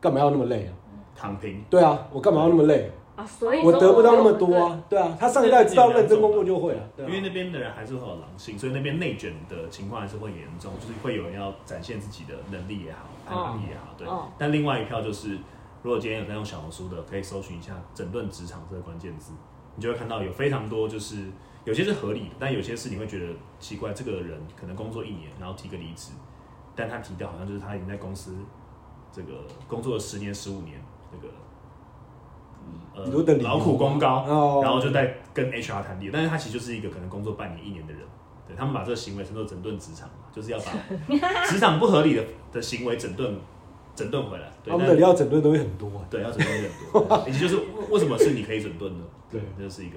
[0.01, 0.71] 干嘛要那么累啊？
[1.17, 1.61] 躺平。
[1.69, 2.89] 对啊，我干嘛要那么累？
[3.21, 14.29] 啊，所以我得不到那么多对啊，对啊，他上一代知道认真工作就会了，对啊因为那边的人还是会有狼性，所以那边内卷的情况还是会严重，就是会有人要展现自己的能力也好，判断力也好，对哦。
[14.39, 15.37] 但另外一票就是，
[15.83, 19.33] 如果今天有在用小红书的，可以搜寻一下“整顿职场”这个关键字，
[19.77, 21.27] 你就会看到有非常多，就是
[21.65, 26.13] 有些是合理的，但有些是你会觉得奇怪，这个人可能工作一年，然后提个离职，
[26.75, 28.35] 但他提到好像就是他已经在公司
[29.13, 31.35] 这个工作了十年、十五年，这个。
[32.95, 33.05] 呃
[33.43, 34.61] 劳苦功高，哦。
[34.63, 38.03] 然后就在跟 HR 谈理，但是他其实就是一个可能工作半年、一年的人，
[38.47, 40.73] 对他们把这个行为称作整顿职场嘛，就是要把
[41.47, 43.37] 职场不合理的的行为整顿
[43.95, 44.51] 整顿回来。
[44.67, 47.59] 他们的要整顿的东西很多啊，对要整顿很多，以及就是
[47.91, 49.05] 为什么是你可以整顿的？
[49.31, 49.97] 对，这就是一个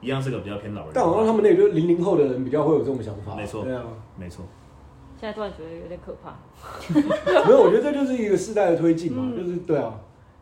[0.00, 3.82] 一样是个比较偏老人但好像他们那个就零零后的人比较会有这种想法，没错对啊，
[4.18, 4.44] 没错，
[5.18, 6.36] 现在突然觉得有点可怕。
[7.46, 9.36] 没有，我觉得这就是一个世代的推进嘛，嗯。
[9.36, 9.94] 就是对啊，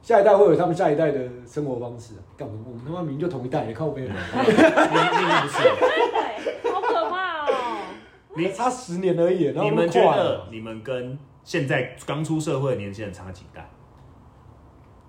[0.03, 7.85] 下一代会有他们下一代的生活方式啊，干我们我们他妈明明就同一代，你靠背人，另另一不是，好可怕哦！
[8.35, 13.71] 你差十年而已，然后你们觉得你们跟现在刚出社会的年轻人差几代？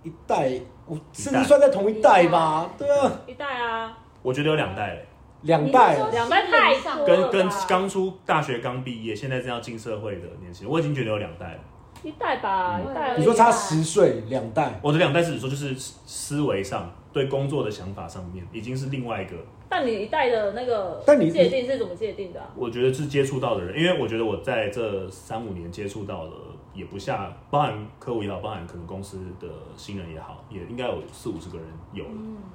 [0.03, 4.93] 一代，我甚至算在同一代吧，对啊，一代啊，我觉得有两代。
[4.93, 5.07] 嘞，
[5.41, 11.59] 两代两代太多跟跟刚出大学刚毕业，现在正要进社会的年轻人，我已经觉得有两代了。
[12.03, 13.15] 一代吧，嗯一代而已啊。
[13.17, 19.37] 你说差十岁，两代，我的两代是指说，就是思思维上对工作的想法上面，已经是另外一个。
[19.69, 22.47] 但你一代的那个但你界定是怎么界定的啊？
[22.55, 26.31] 我觉得是接触到的人，因为我觉得我在这三五年接触到了，
[26.75, 32.11] 也不下，包含客户也好，包含可能公司的新人也好，也应该有四五十个人有了。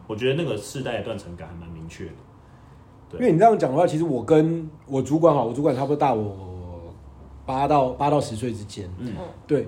[0.06, 2.12] 我觉得那个世代的断层感还蛮明确的。
[3.10, 6.47] 对因为你这样讲的话，其实我跟我主管好，我主管差不多大我
[7.48, 9.14] 八到八到十岁之间，嗯。
[9.18, 9.66] 嗯对，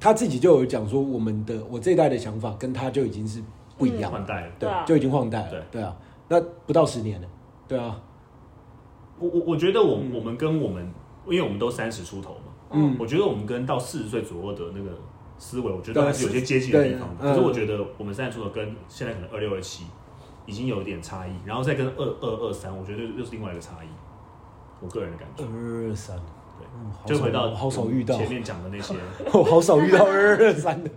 [0.00, 3.40] 他自己就有讲说，我们的我这一代的想法跟他就已经是
[3.78, 4.52] 不一样了，换代了。
[4.58, 4.84] 对，对啊。
[4.84, 5.62] 就已经换代了，对。
[5.70, 7.28] 对啊，那不到十年了，
[7.68, 8.02] 对啊，
[9.20, 10.12] 我我我觉得我、嗯。
[10.12, 10.92] 我们跟我们，
[11.26, 14.90] 因为我们都三十出头嘛，嗯，我觉得我们跟到四十岁左右的那个
[15.38, 17.16] 思维，我觉得还是有些接近的地方。
[17.16, 19.84] 可是我觉得我们三十出头跟现在可能二六二七
[20.44, 23.88] 已经有一点差异，然后再跟二二二三，我觉得又是另外一个差异。
[24.82, 26.18] 我个人的感觉，二二三，
[26.60, 28.94] 对，嗯就回到好少遇到，前面讲的那些
[29.32, 30.90] 我好少遇到二二三的，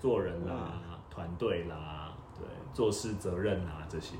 [0.00, 4.14] 做人啦、团队啦，对，做事责任啦这些，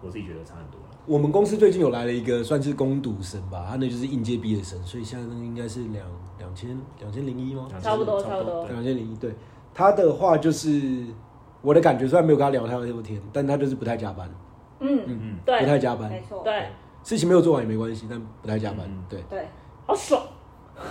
[0.00, 0.86] 我自己觉得差很多了。
[1.06, 6.06] 我们公司最近有来了一个算是攻读生吧，他那就是应届毕业生，所以现在那个应该是两
[6.38, 7.66] 两千两千零一吗？
[7.82, 9.34] 差不多差不多两千零一，对。
[9.72, 11.06] 他的话就是
[11.62, 14.28] 我的感觉，虽然没有跟他聊太多天，但他就是不太加班，
[14.80, 15.20] 嗯，嗯。
[15.22, 16.68] 嗯，对，不太加班，没错，对，
[17.02, 19.04] 事情没有做完也没关系，但不太加班，嗯。
[19.08, 19.48] 对，对，
[19.90, 20.22] 好爽，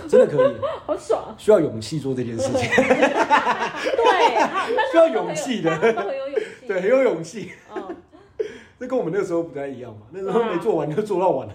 [0.06, 1.34] 真的可以， 好爽。
[1.38, 6.66] 需要勇气做这件事情， 对，他需要勇气的很有勇气。
[6.68, 7.52] 对，很有勇气。
[7.74, 7.96] 嗯，
[8.78, 11.54] 这跟我们那时候不太一样嘛，那时候没做完就做到完了，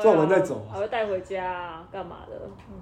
[0.00, 2.36] 做完再走啊还会带回家啊，干嘛的？
[2.70, 2.76] 嗯。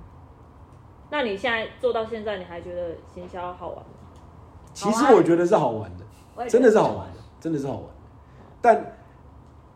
[1.10, 3.84] 那你现在做到现在，你还觉得行销好玩吗？
[4.74, 7.88] 其实我觉得是好玩的，真的是好玩的，真的是好玩的。
[8.60, 8.94] 但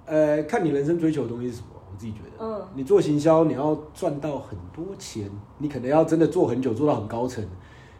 [0.05, 1.69] 呃，看你人生追求的东西是什么。
[1.97, 7.43] 我自己觉得，嗯你做行销，你要赚到很多钱，你可能要真的做很久，做到很高层，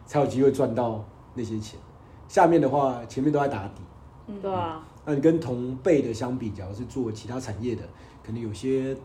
[0.05, 1.79] 才有机会赚到那些钱。
[2.27, 3.81] 下面的话，前面都在打底。
[4.27, 7.81] 嗯对啊，那你跟同辈的相比，假如是做其他产业的，
[8.23, 8.95] 可能有些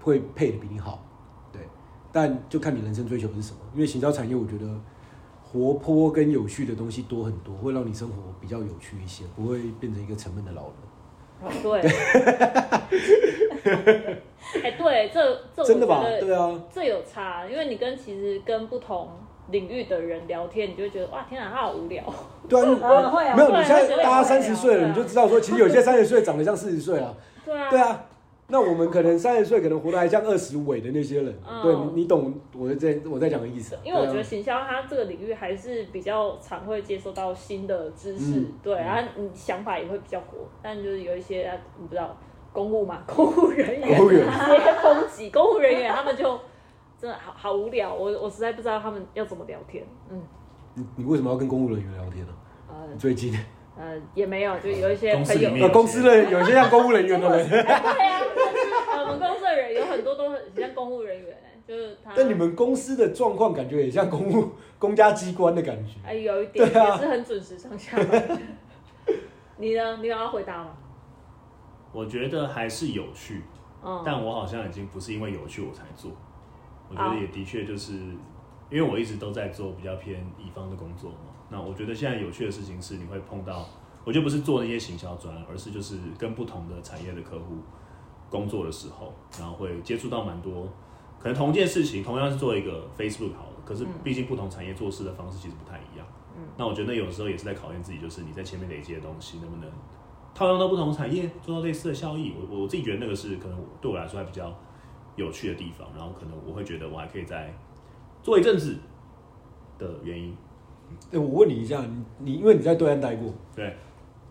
[0.00, 1.04] 会配的比你好，
[1.52, 1.60] 对，
[2.10, 3.58] 但就看你人生追求是什么。
[3.74, 4.66] 因为行销产业，我觉得
[5.42, 10.74] 活泼跟有趣的东西多很多，会让你生活比较有趣一些，不会变成一个沉闷的老人。
[11.42, 11.80] 哦对。
[14.62, 16.02] 哎，对，这这我真的吧？
[16.02, 19.08] 觉得对啊，这有差，因为你跟其实跟不同
[19.50, 22.02] 领域的人聊天，你就会觉得哇，天啊，他好无聊。
[22.48, 27.14] 对啊， 会啊没有，你会现在大家三十岁了，你就知道说，其实有些三十岁长得像四十岁啊。
[27.44, 28.04] 对啊，对啊，
[28.50, 31.62] 那我们可能三十岁可能活得还像二十尾的那些人，嗯。
[31.62, 33.80] 对你你懂我的在我在讲的意思啊？
[33.84, 38.52] 因为我觉得行销它这个领域还是比较常会接收到新的知识，嗯。
[38.62, 42.16] 对，然后你想法也会比较活，但就是有一些啊你不知道
[42.52, 43.96] 公务嘛，公务人员。
[43.96, 44.26] 公务员。
[44.26, 46.38] 接风级，公务人员他们就
[46.98, 50.20] 真的好好无聊，我我实在不知道他们要怎么聊天，嗯。
[50.74, 52.32] 你你为什么要跟公务人员聊天呢？
[52.96, 53.34] 最近
[53.80, 57.82] 呃也没有，就有一些公司朋友里面呃，公司的有些像公务人员的人， 对啊，
[58.92, 62.12] 呃我们公司的人有很多都很像公务人员、欸，就是他。
[62.14, 65.94] 但你们公司的状况感觉也像公务公家机关的感觉。
[66.04, 68.38] 哎有一点、啊也是很准时上下班。
[69.56, 69.96] 你呢？
[70.02, 70.70] 你有要回答吗？
[71.92, 73.42] 我觉得还是有趣，
[73.82, 76.12] 嗯，但我好像已经不是因为有趣我才做，
[76.88, 77.94] 我觉得也的确就是
[78.70, 81.29] 因为我一直都在做比较偏乙方的工作嘛。
[81.50, 83.66] 那我觉得现在有趣的事情是你会碰到，
[84.04, 87.56] 我就不是做那些行销专，而是就是跟不同的产业的客户
[88.30, 90.68] 工作的时候，然后会接触到蛮多，
[91.18, 96.06] 可能同一件事情同样是做一个 Facebook 好了，可是毕竟不同产业做事的方式其实不太一样。
[96.36, 99.68] 嗯那我觉得有时候也是在考验自己，就是你在前面累积的东西能不能
[100.32, 102.32] 套用到不同产业，做到类似的效益。
[102.38, 104.56] 我我自己觉得那个是可能对我来说还比较
[105.16, 107.52] 有趣的地方，然后可能我会觉得我还可以再
[108.22, 108.78] 做一阵子
[109.76, 110.34] 的原因。
[111.12, 113.74] 哎，我问你一下，你你因为你在对岸待过，对，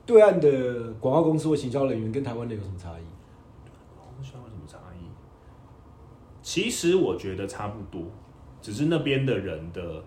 [0.05, 3.03] 对岸的广告公司或行销人员跟台湾的有什么差异？
[3.97, 5.03] 公司有什么差异？
[6.41, 8.01] 其实我觉得差不多，
[8.61, 10.03] 只是那边的人的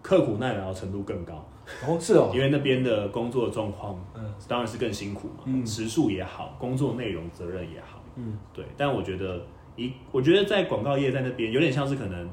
[0.00, 1.44] 刻苦耐劳程度更高，
[1.86, 8.64] 哦，是哦因，为那边的工作状况嗯当然是更辛苦嘛，嗯时数也好，工作内容责任也好，嗯，对。
[8.76, 9.44] 但我觉得
[9.76, 12.28] 一，我觉得在广告业在那边有点像是可能，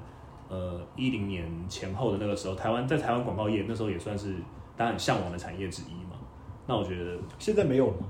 [0.49, 4.33] 呃，一零年前后的那个时候，台湾在台湾广告业那时候也算是
[4.75, 6.15] 大家很向往的产业之一嘛。
[6.65, 8.07] 那我觉得，现在没有了吗？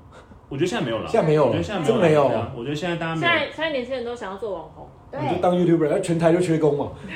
[0.50, 2.30] 我觉得现在没有了，现在没有了我觉得现在真没有。
[2.30, 6.92] 了我觉得现在大家现在现在年轻人都想要做网红，对，你就当 YouTuber，那全台就缺工嘛，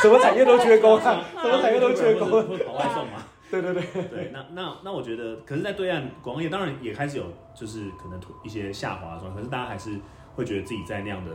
[0.00, 2.30] 什么产业都缺工啊， 什么产业都缺工。
[2.30, 3.22] 跑外送嘛。
[3.50, 9.98] 对对对，对，那那那我觉得，可是，在对岸广告业当然也开始有，就是可能一些下滑的状况，可是大家还是
[10.36, 11.32] 会觉得自己在那样的，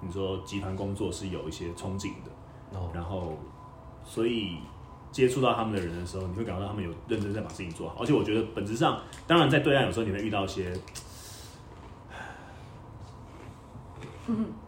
[0.00, 3.36] 你说集团工作是有一些憧憬的，哦，然后
[4.04, 4.56] 所以
[5.10, 10.72] 接触到他们的人的时候，你会感觉到他们有认真在把事情做好，而且我觉得本质上，当然在对岸有时候你会遇到一些，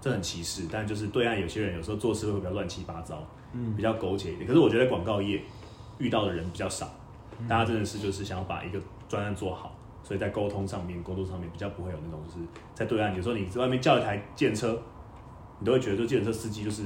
[0.01, 3.23] 这很歧视，但就是对岸有些人有时候做事会比较乱七八糟，
[3.53, 3.77] 嗯。
[3.77, 4.47] 比较苟且一点。
[4.47, 5.43] 可是我觉得广告业
[5.99, 6.89] 遇到的人比较少，
[7.47, 14.81] 大家真的是就是想要把一个专案做好，所以在沟通上面、工作上面比较不会有那种就是在对岸，有时候你在外面叫一台建车，
[15.61, 16.83] 你都会觉得就电车司机就是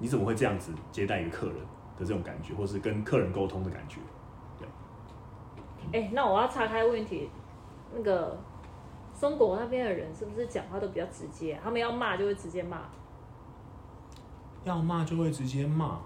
[0.00, 4.00] 你怎么会这样子接待一个客人的这种感觉，或是跟客人沟通的感觉。
[5.92, 7.30] 哎、那我要岔开问题，
[7.94, 8.36] 那个
[9.18, 12.80] 中国那边的人是不是讲话都比较直接啊、他们要骂就会直接骂，
[14.64, 16.00] 要骂就会直接骂，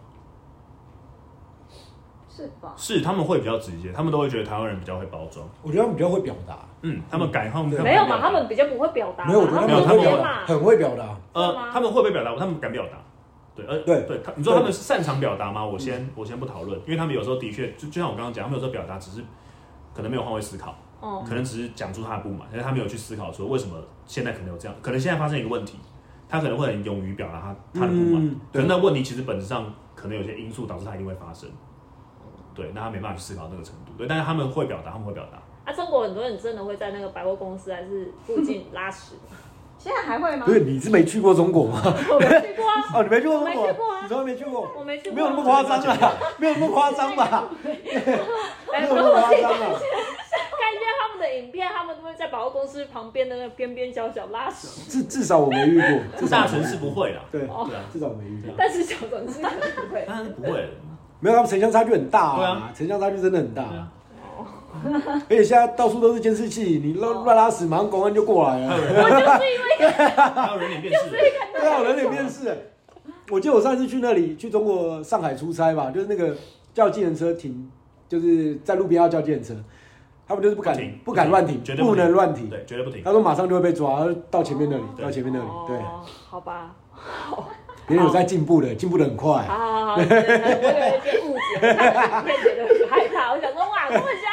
[2.34, 2.72] 是吧？
[2.76, 5.44] 是他们会比较直接，他们都会觉得台湾人比较会包装。
[5.62, 8.20] 我觉得他们比较会表达，嗯，他们改他们对没有嘛？
[8.20, 11.16] 他们比较不会表达，没有，我觉得他他们们很会表达，，很会表达。
[11.32, 12.34] 呃，他们会不会表达？
[12.36, 12.98] 他们敢表达。
[13.54, 15.64] 对，呃，对对，他你说他们是擅长表达吗？
[15.66, 19.22] 我先我先不讨论，因为他们有时候的确就就像我刚刚讲，他们有时候表达只是
[19.92, 23.76] 可能没有换位思考，哦、可能只是讲出他的不满，但是他没有去思考说为什么
[24.06, 25.78] 现在可能有这样，可能现在发生一个问题，
[26.28, 29.66] 他可能会很勇于表达他他的不满，嗯可能那问题其实本质上
[29.96, 31.50] 可能有些因素导致他一定会发生。
[32.60, 33.92] 对，那他没办法去思考那个程度。
[33.96, 35.38] 对，但是他们会表达，他们会表达。
[35.64, 39.36] 啊，中国很多人真的会在那个百货公司还是附近 拉屎吗，
[39.78, 40.52] 现在还会吗不？
[40.52, 41.80] 是，你是没去过中国吗？
[41.84, 47.48] 我没去过啊， 哦，你没去过中国没国去过啊，你从来没去过，我没去过啊，没有那么夸张啊，没有那么夸张吧？
[47.64, 49.80] 哎，没有那么夸张啊。
[50.60, 58.54] 看一下他们的影片，他们都会在百货公司旁边的那个边边角角拉屎，至至少我没遇过，至少大城市不会啦，对，哦对啊，至少我没遇过。
[58.56, 60.04] 但是小城市可能不会。
[60.06, 60.68] 当然是不会。
[61.20, 63.92] 没有，他们城乡差距很大对啊，城乡差距真的很大啊。
[65.28, 68.72] 而且现在到处都是监视器，你乱乱拉屎，马上公安就过来了。
[68.72, 71.18] 我就是因为 还有人脸辨识的，
[71.52, 72.56] 对啊，我人脸辨识。
[73.30, 76.34] 我记得我上次去那里，去中国上海出差吧，就是那个
[76.72, 77.70] 叫计程车停，
[78.08, 79.54] 就是在路边要叫计程车，
[80.26, 82.48] 他们就是不敢不停不敢乱停，绝对不能乱停。
[82.48, 83.02] 对，绝对不停。
[83.04, 85.46] 他说马上就会被抓，到前面那里，到前面那里。
[85.66, 87.04] 对，哦，好吧，别
[87.96, 89.42] 人有在进步的，进步的很快。
[89.42, 90.10] 好好好，我有一
[91.02, 94.28] 些误解，看影片觉得很害怕，我想说哇，他们现在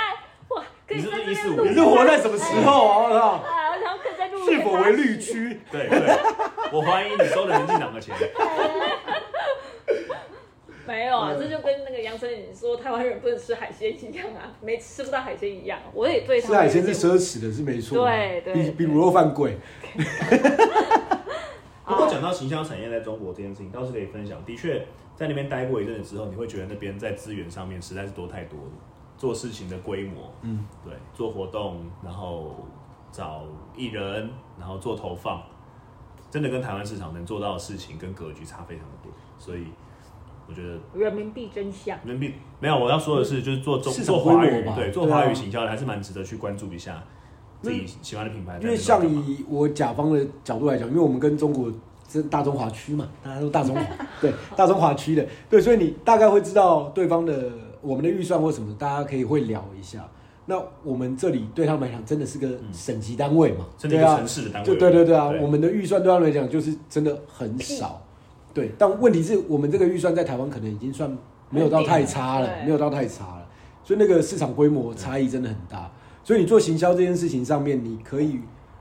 [0.55, 2.97] 哇，可以在是15这边录，你是活在什么时候啊？
[2.99, 3.18] 我操！
[3.18, 3.41] 啊，
[3.72, 5.18] 我想可以在录，是否为绿？
[5.18, 5.60] 区？
[5.72, 5.99] 对对，
[6.72, 8.16] 我怀疑你收了民进党的钱。
[10.86, 15.80] 没有啊，嗯这就跟那个杨丞琳说台湾人不能吃海鲜一样啊，没吃不到海鲜一样。
[15.93, 18.05] 我也对他吃海鲜是奢侈的，是没错。
[18.05, 19.58] 对对对比比卤肉饭贵。
[21.88, 24.44] 不过讲到行销产业在中国这件事情，倒是可以分享。
[24.46, 24.86] 的确，
[25.16, 28.72] 在那边待过一阵子之后，你会觉得那边在资源上面实在是多太多了，
[29.18, 32.58] 做事情的规模，嗯，对，做活动，然后
[33.10, 33.44] 找
[33.76, 34.30] 艺人，
[34.60, 35.42] 然后做投放，
[36.30, 39.12] 真的跟台湾市场能做到的事情跟格局差非常的多。
[39.38, 39.68] 所以
[40.46, 41.98] 我觉得人民币真相。
[42.04, 47.02] 人民币没有，我要说的是，就是做中做华语对，做华语行销的还是蛮值得去关注一下
[47.62, 48.78] 自己喜欢的品牌因为。
[48.78, 51.72] 像以我甲方的角度来讲，因为我们跟中国
[52.10, 53.82] 是大中华区嘛，大家都大中华，
[54.22, 57.51] 对大中华区的，对，所以你大概会知道对方的
[57.82, 60.08] 我们的预算或什么，大家可以会聊一下。
[60.45, 68.01] 那我们这里对他们来讲真的是个省级单位嘛，对啊城，市的单位，就对对对啊，对我们的预算对他们来讲就是真的很少，
[68.53, 68.72] 对。
[68.78, 71.12] 但问题是我们这个预算在台湾可能已经算
[71.49, 73.45] 没有到太差了，没有到太差了，
[73.84, 75.91] 所以那个市场规模差异真的很大。
[76.28, 78.38] 所以你做行销这件事情上面，你可以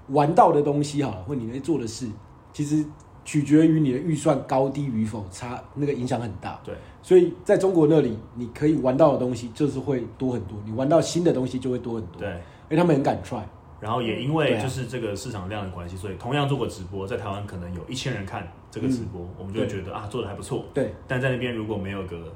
[0.09, 2.09] 玩到的东西好了，或你能做的事，
[2.53, 2.85] 其实
[3.25, 6.61] 取决于你的预算高低与否，差那个影响很大。
[6.65, 12.21] 对，所以在中国那里，你可以玩到的东西就是会多很多，你玩到新的东西就会多很多。
[12.21, 12.31] 对。
[12.69, 13.43] 因为他们很敢 try。
[13.79, 20.65] 然后也因为就是这个市场量的关系，所以同样做过直播，在台湾可能有一千人看这个直播，我们就会觉得啊做的还不错。
[20.75, 22.35] 对但在那边如果没有个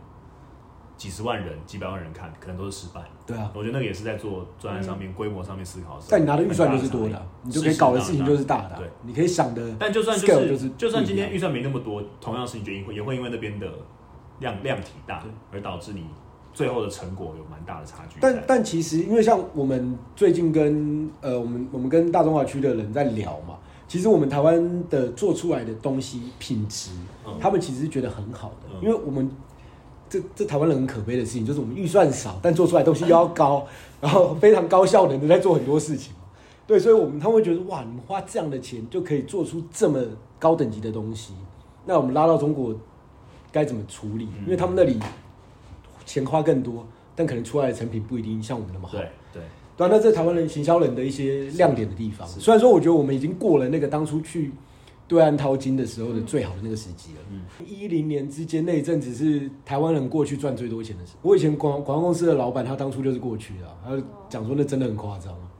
[1.00, 3.00] 几十万人、几百万人看，可能都是失败。
[3.26, 6.04] 对啊，我觉得那个也是在做专案上面、规模上面思考的。
[6.10, 8.76] 但你拿的预算就是多的啊，你就可以搞的事情就是大的啊。
[8.76, 13.66] 对，你可以想的，但就算就是就是就算今天预算没那么多，同样事情就因会也会因为那边的
[14.40, 16.04] 量量体大，而导致你
[16.52, 18.18] 最后的成果有蛮大的差距。
[18.20, 23.56] 但但其实，因为像我们最近跟呃，我们我们跟大中华区的人在聊嘛，
[23.88, 26.90] 其实我们台湾的做出来的东西品质，
[27.26, 29.30] 嗯他们其实是觉得很好的，嗯因为我们
[30.10, 33.64] 这这台湾人很可悲的事情，就是我们预算少，但做出来的东西又要高，
[34.02, 36.12] 然后非常高效能的在做很多事情。
[36.66, 40.02] 对，所以我们他们会觉得哇，你们花这样的钱就可以做出这么
[40.38, 41.32] 高等级的东西，
[41.86, 42.74] 那我们拉到中国
[43.52, 44.28] 该怎么处理？
[44.38, 44.98] 嗯因为他们那里
[46.04, 48.98] 钱花更多，但可能出来的成品不一定像我们那么好。
[48.98, 49.42] 对对，
[49.76, 52.26] 对啊，那这台湾人行销人的一些亮点的地方。
[52.26, 54.52] 虽然说，我觉得我们已经过了那个当初去
[55.10, 57.20] 对岸淘金的时候的最好的那个时机了。
[57.32, 61.18] 嗯一零年之间那一阵子是台湾人过去赚最多钱的时候。
[61.28, 65.50] 我以前广广告公司的老板，他当初就是过去的啊、他就讲说那真的很夸张啊，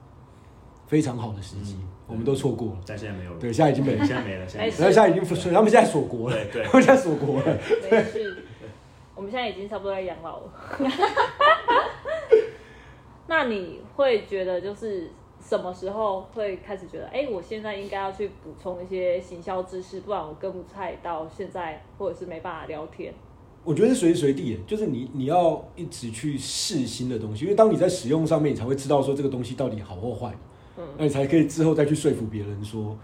[0.86, 1.76] 非常好的时机，
[2.06, 2.76] 我们都错过了。
[2.86, 3.40] 但现在没有了。
[3.40, 7.58] 对，现在已经没了现，在没了，现在现在已经，他们现在锁国了，对对他们现在锁国了。
[7.90, 8.44] 没事，
[9.16, 10.52] 我们现在已经差不多在养老了。
[13.26, 15.10] 那你会觉得就是
[15.50, 23.12] 什么时候会开始觉得，哎、我现在应该要去补充一些行销知识，不然我跟不太到现在，或者是没办法聊天。
[23.64, 30.32] 我觉得是随时随地的，就是你你要一直去试新的东西，因为当你在使用上面，你才会知道说这个东西到底好或坏，
[30.78, 32.96] 嗯那你才可以之后再去说服别人说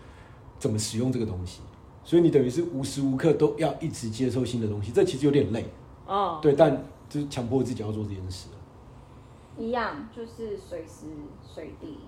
[0.57, 1.63] 怎么使用这个东西。
[2.05, 5.65] 所以你等于是无时无刻都要一直接受新的东西，这其实有点累，
[6.07, 8.51] 哦，对，但就是强迫自己要做这件事。
[9.59, 11.07] 一样，就是随时
[11.43, 11.99] 随地。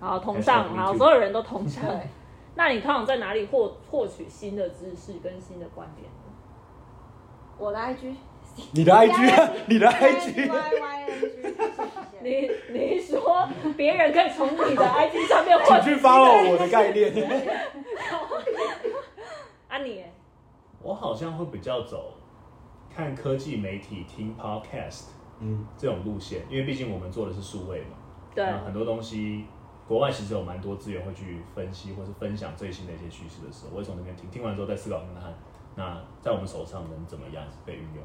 [0.00, 1.84] 好，同上，好，所有人都同上。
[2.56, 6.32] 那你通常在哪里获获取新的知识跟新的观点呢？
[7.58, 8.14] 我的 IG，
[8.72, 10.48] 你的 IG 啊，你的 IG，Y
[10.80, 11.70] Y N G，谢谢。
[12.22, 17.12] 你你说别人可以从你的 IG 上面获取新的 follow 我的概念。
[19.68, 20.02] 啊你，
[20.82, 22.14] 我好像会比较走
[22.94, 25.04] 看科技媒体、听 podcast
[25.38, 27.96] 嗯，这种路线，因为毕竟我们做的是数位嘛，
[28.34, 29.46] 对，很多东西
[29.90, 35.34] 国外其实有蛮多资源会去分析或是分享最新的一些趋势的时候，我会从那边听，听完之后再思考看看，
[35.74, 38.04] 那在我们手上能怎么样被运用。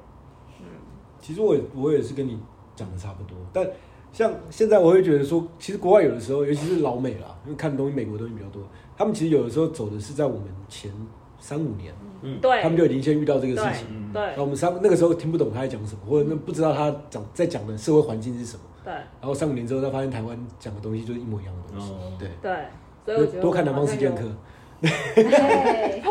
[1.20, 2.40] 其实我也我也是跟你
[2.76, 3.70] 讲的差不多，但
[4.12, 8.64] 像现在我会觉得说，其实国外有的时候，尤其是老美啦，因为看东西美国东西比较多，
[8.98, 10.92] 他们其实有的时候走的是在我们前
[11.38, 12.42] 三五年，嗯。
[12.42, 13.86] 对，他们就已经先遇到这个事情。
[13.92, 21.92] 嗯对那我们三那个时候听不懂他在讲什么，或者那不知道他讲在讲的社会环境是什么，对然后三五年之后，他发现台湾讲的东西就是一模一样的东西。
[21.92, 22.56] 哦对，对，
[23.04, 24.24] 所以我觉得多看南方四剑客。
[24.82, 26.02] 对，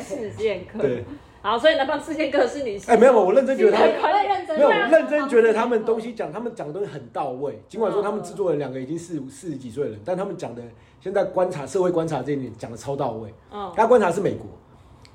[0.00, 0.78] 事件课。
[0.78, 1.04] 对，
[1.42, 7.60] 好，所以南方四剑客是你哎，没有，我认真觉得他们认真，没有，认真觉得他们东西讲，他们讲的东西很到位。
[7.66, 10.62] 尽管说他们制作人两个已经四四十几岁了，但他们讲的
[11.00, 13.34] 现在观察社会观察这一点讲的超到位。
[13.50, 14.46] 嗯，他观察是美国，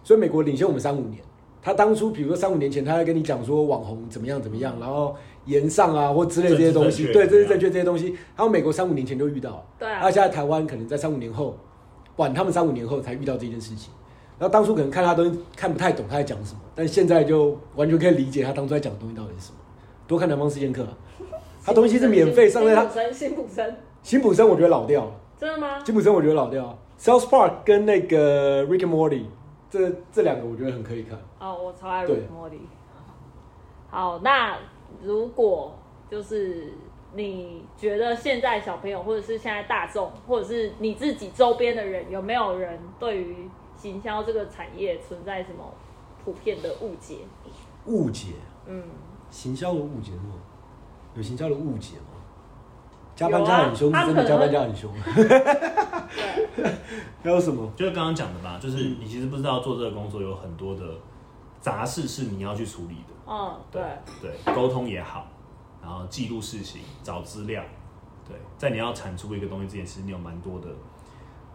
[0.03, 1.22] 所以美国领先我们三五年。
[1.61, 8.17] 他当初比如说三五年前，他在跟你讲说网红怎么样怎么样，然后言上啊或之类这些东西，对，这是正确这些东西。
[8.35, 11.57] 他们美国三五年前就遇到了，对啊他现在台湾可能在三五年后，
[12.17, 13.93] 晚他们三五年后才遇到这件事情。
[14.37, 19.57] 然后当初可能看他东西看不太懂他在讲什么，但现在就完全可以理解他当初在讲的东西到底是什么。
[20.07, 20.89] 多看南方四剑客、啊，
[21.63, 25.11] 他东西是免费上在他辛普森，辛普森，辛普森，我觉得老掉了。
[25.39, 25.79] 真的吗？
[25.85, 29.23] 辛普森我觉得老掉啊，South Park 跟那个 Rick and Morty
[29.69, 31.17] 这这两个我觉得很可以看。
[31.39, 32.59] 哦，我超爱 Rick Morty。
[33.89, 34.57] 好，那
[35.03, 35.77] 如果
[36.09, 36.73] 就是
[37.13, 45.63] 你觉得现在小朋友，或者是现在大众，或者是你自己周边的人，有没有人对于行销这个产业存在什么
[46.23, 47.17] 普遍的误解？
[47.85, 48.33] 误解，
[48.65, 48.83] 嗯，
[49.29, 50.35] 行销的误解是吗？
[51.15, 52.03] 有行销的误解吗？
[53.15, 54.91] 加班加很凶，真的加班加很凶。
[55.15, 56.65] 对，
[57.23, 57.71] 还有什么？
[57.75, 60.81] 就是刚刚讲的吧，就是你其实不知道做这个工作有很多的
[61.66, 63.13] 杂事是你要去处理的。
[63.26, 63.82] 嗯，对，
[64.22, 65.26] 对，沟通也好，
[65.82, 67.63] 然后记录事情、找资料，
[68.24, 70.70] 对，在你要产出一个东西之前，其实你有蛮多的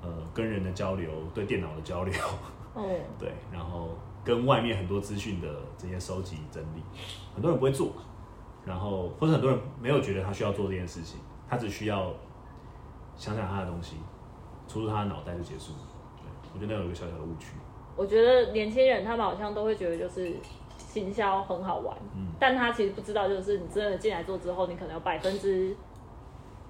[0.03, 2.13] 呃跟人的交流，对电脑的交流，
[2.75, 2.83] 嗯，
[3.21, 3.91] 对，然后
[4.25, 5.49] 跟外面很多资讯的
[5.79, 6.83] 这些收集整理，
[7.33, 7.93] 很多人不会做，
[8.65, 12.13] 然后或者很多人没有觉得他需要做这件事情，他只需要
[13.15, 13.95] 想想他的东西，
[14.67, 15.79] 出入他的脑袋就结束了。
[16.17, 17.53] 对，我觉得那有一个小小的误区。
[18.01, 20.33] 我觉得年轻人他们好像都会觉得就是
[20.79, 25.77] 行销很好玩，嗯但他其实不知道，就是你真的进来做之后，你可能有百分之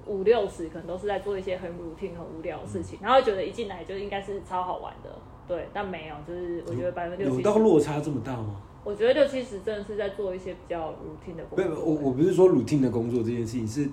[0.06, 5.10] 五六十可能都是在做一些很 routine、很无聊的事情，然后会觉得一进来就应该是超好玩的，
[5.46, 8.60] 对，但没有，就是我觉得百分之六十，到落差这么大吗？
[8.82, 13.88] 我觉得六七十真的是在做一些比较 routine 的工作我我不是说 routine 的工作这件事情，是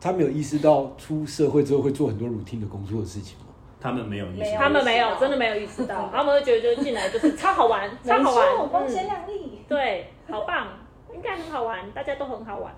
[0.00, 3.45] 他没有意识到出社会之后会做很多 routine 的工作的事情吗？
[3.80, 9.60] 他们没有意识到，他们没有，真的没有意识到， 他们会觉得就是进来就是 超好玩，超好玩，光鲜嗯，亮丽。
[9.68, 10.68] 对，好棒，
[11.14, 12.74] 应该很好玩，大家都很好玩，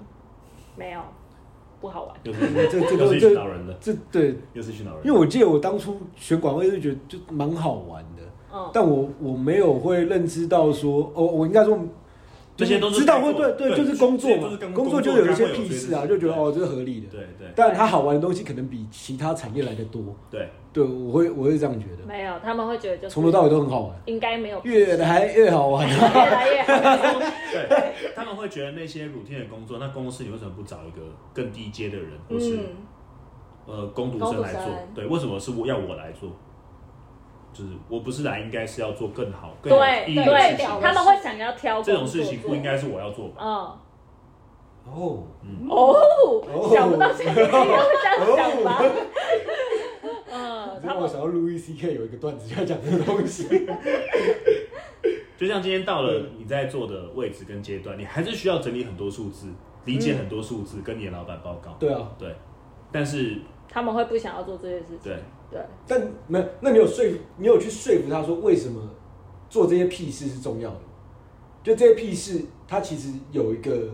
[0.77, 1.01] 没有，
[1.81, 2.15] 不好玩。
[2.25, 5.07] 又是这这又是一这群老人的，这对，又是一群老人。
[5.07, 8.23] 因为我记得我当初选管位就觉得就蛮好玩的，
[8.53, 11.79] 嗯，但我我没有会认知到说，哦，我应该说。
[12.59, 17.07] 这些都是知道会对对，就是工作嘛工作就有一些屁事啊，就觉得哦，这是合理的。
[17.09, 20.03] 对对但他好玩的东西可能比其他产业来的多。
[20.29, 25.89] 对，对，我会我会这样觉得，没有，他们会觉得就是从头到尾都很好玩，应该没有越来 越好玩。
[25.89, 27.21] 越来越好。
[27.53, 32.65] 对，他们会觉得那些 routine 的工作，那公司你为什么不找一个更低阶的人，或是、嗯，
[33.67, 34.63] 呃工读生来做？
[34.97, 36.31] 对，为什么是我要我来做？
[37.53, 40.81] 就是我不是来，应该是要做更好、更有对意义的事对，情。
[40.81, 43.35] 他们会想要挑这种事情不做应该是我要做吧？
[43.41, 43.79] 嗯。
[44.91, 45.27] 哦，
[45.69, 48.83] 哦，想不到现在应该会这样想吧？
[50.33, 53.47] 嗯，他们让我想到路易 C K 有一个段子就要讲这个东西。
[55.37, 59.49] 就像今天到了你在做的位置跟阶段，你还是需要整理很多数字，
[59.85, 61.77] 理解很多数字，跟你的老板报告。
[61.79, 62.35] 对啊，对，
[62.91, 63.37] 但是
[63.69, 64.99] 他们会不想要做这些事情。
[65.05, 65.17] 对，
[65.51, 68.81] 对，但没有，那你有说服，你有去说服他说为什么
[69.49, 70.81] 做这些屁事是重要的？
[71.63, 73.91] 就这些屁事，它其实有一个，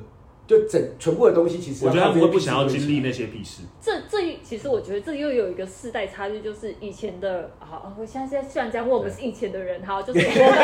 [0.47, 3.63] 就整全部的东西，其实我觉得他们会不想要经经历那些屁事。
[3.81, 10.57] 这这其实我觉得这又有一个世代差距，就是以前的好，我现在现在虽然讲我们是以前的人，哈，就是我们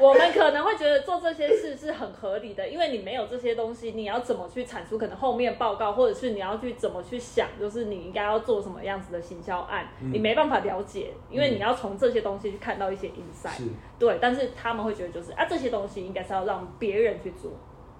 [0.00, 13.68] 我们可能会觉得做这些事是很合理的，因为你没有这些东西，你要怎么去产出可能后面报告，或者是你要去怎么去想，就是你应该要做什么样子的行销案，你没办法了解，因为你要从这些东西去看到一些 insight。
[13.98, 17.50] 对，但是他们会觉得就是啊，这些东西应该是要让别人去做，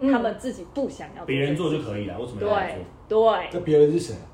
[0.00, 1.78] 嗯他们自己不想要别人做就。
[1.78, 2.48] 可以了，为什么要
[3.08, 3.32] 做？
[3.36, 4.24] 对，那别人是谁啊？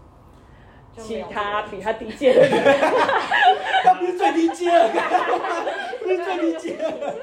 [0.97, 2.51] 其他比他低阶的人，
[3.83, 4.89] 他不是最低阶了，
[6.03, 7.15] 不是最低阶了。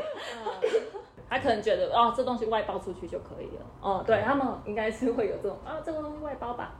[1.30, 3.66] 他可能觉得哦，这东西外包出去就可以了。
[3.80, 6.74] 哦，对他们应该是会有这种啊，这个东西外包吧，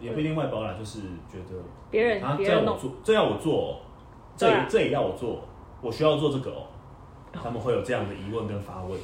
[0.00, 1.00] 也不一定外包啦，就是
[1.30, 1.60] 觉得
[1.90, 2.38] 别人啊。
[2.38, 3.76] 这要我做，这要我做、哦，
[4.36, 5.40] 这这也要我做，
[5.82, 6.62] 我需要做这个哦。
[7.30, 8.98] 他们会有这样的疑问跟发问，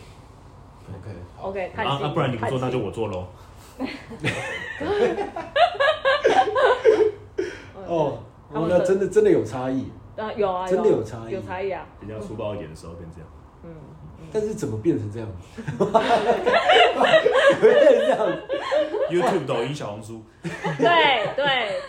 [0.93, 3.27] OK，OK，啊看戏啊，不然你不做，那就我做喽。
[7.87, 8.19] 哦，
[8.53, 11.33] 哦那真的真的有差异，啊有啊，真的有差异。
[11.33, 11.87] 有差异啊。
[12.01, 13.29] 比较粗暴一点的时候变这样，
[13.65, 13.71] 嗯，
[14.33, 15.29] 但是怎么变成这样？
[17.61, 18.19] 变成这样
[19.11, 21.81] ，YouTube、抖音、小红书，对 对，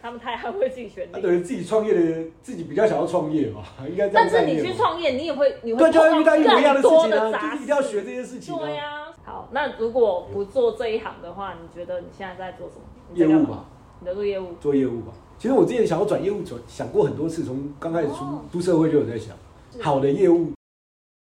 [0.00, 1.10] 他们太捍卫自己权利。
[1.12, 8.60] 他等于自己创业的，自己比较想要创业嘛， 应该这样但是你去创业，你也会你会对，就会遇到一模一样的事情啊，就是一定要学这些事情啊。
[8.60, 12.82] 对呀、好，那如果不做这一行的话，你觉得你现在在做什么？
[13.14, 13.64] 业务吧，，
[14.00, 14.54] 你在做业务。
[14.60, 15.12] 做业务吧。
[15.38, 19.34] 其实我之前想要转业务，转想过很多次，从刚开始出哦出社会就有在想，
[19.80, 20.52] 好的业务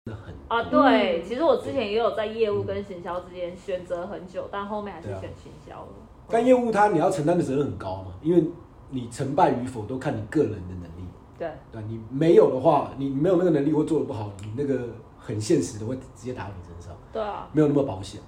[0.05, 5.89] 真的很啊，对，嗯其实我之前也有在业务跟行销之间选择很久，但后面还是选行销了。
[6.29, 8.43] 但业务它你要承担的责任很高嘛，因为
[8.91, 11.09] 你成败与否都看你个人的能力。
[11.39, 18.21] 对，对，你没有的话，你没有那个能力或做的不好，你那个很现实的会直接打到你身上，对啊，没有那么保险。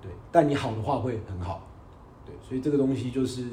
[0.00, 1.62] 对，但你好的话会很好。
[2.24, 3.44] 对，所以这个东西就是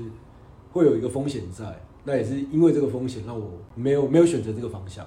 [0.72, 5.06] 会有一个风险在，那也是因为这个风险让我没有没有选择这个方向。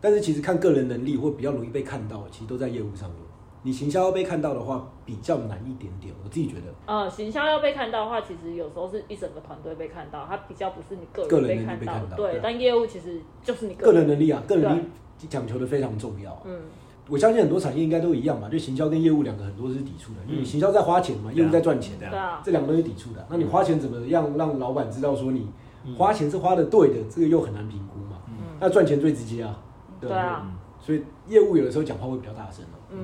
[0.00, 3.18] 但是其实看个人能力或比较容易被看到，其实都在业务上面。
[3.62, 6.62] 你行销要被看到的话，比较难一点点，我自己觉得。
[6.84, 11.94] 呃，行销要被看到的话，其实有时候是一整个团队被看到，它比较不是你个个人能力被看到。
[11.94, 14.08] 被看到对，对但业务其实就是你个人人。
[14.08, 14.82] 能力啊，个人能力
[15.28, 16.40] 讲求的非常重要啊。
[16.44, 16.60] 嗯，
[17.08, 23.24] 我相信很多产业应该都一样吧，就行销跟业务两个很多是抵触的，因为你行销在花钱嘛，业务在赚钱，对对啊，这两个都是抵触的。
[23.30, 25.48] 那你花钱怎么样让老板知道说你
[25.96, 28.18] 花钱是花的对的，这个又很难评估嘛。
[28.26, 29.62] 嗯那赚钱最直接啊，
[30.00, 30.50] 对啊，
[30.80, 32.78] 所以业务有的时候讲话会比较大声哦。
[32.90, 32.98] 嗯，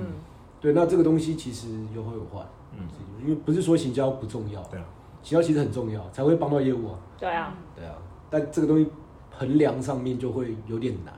[0.63, 2.41] 对，那这个东西其实有好有坏，
[2.71, 2.87] 嗯，
[3.21, 4.87] 因为不是说行销不重要，对啊，
[5.21, 6.99] 行销其实很重要，才会帮到业务啊。
[7.19, 7.97] 对啊，对啊，
[8.31, 8.89] 但这个东西
[9.29, 11.13] 衡量上面就会有点难，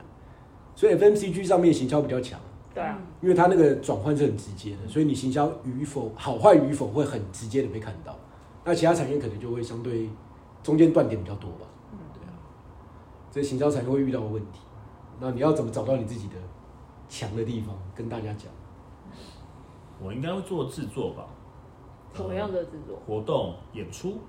[0.75, 2.39] 所以 FMCG 上面行销比较强。
[2.73, 8.17] 对啊，因为它那个转换是很直接的，所以你行销与否、好坏与否会很直接的被看到。
[8.63, 10.09] 那其他产业可能就会相对
[10.63, 11.67] 中间断点比较多吧。
[11.93, 12.33] 嗯对啊，
[13.29, 14.61] 这行销产业会遇到的问题。
[15.19, 16.33] 那你要怎么找到你自己的
[17.07, 18.51] 强的地方，跟大家讲？
[20.01, 21.25] 我应该会做制作吧，
[22.13, 22.97] 什么样的制作？
[23.07, 24.19] 活动、演出，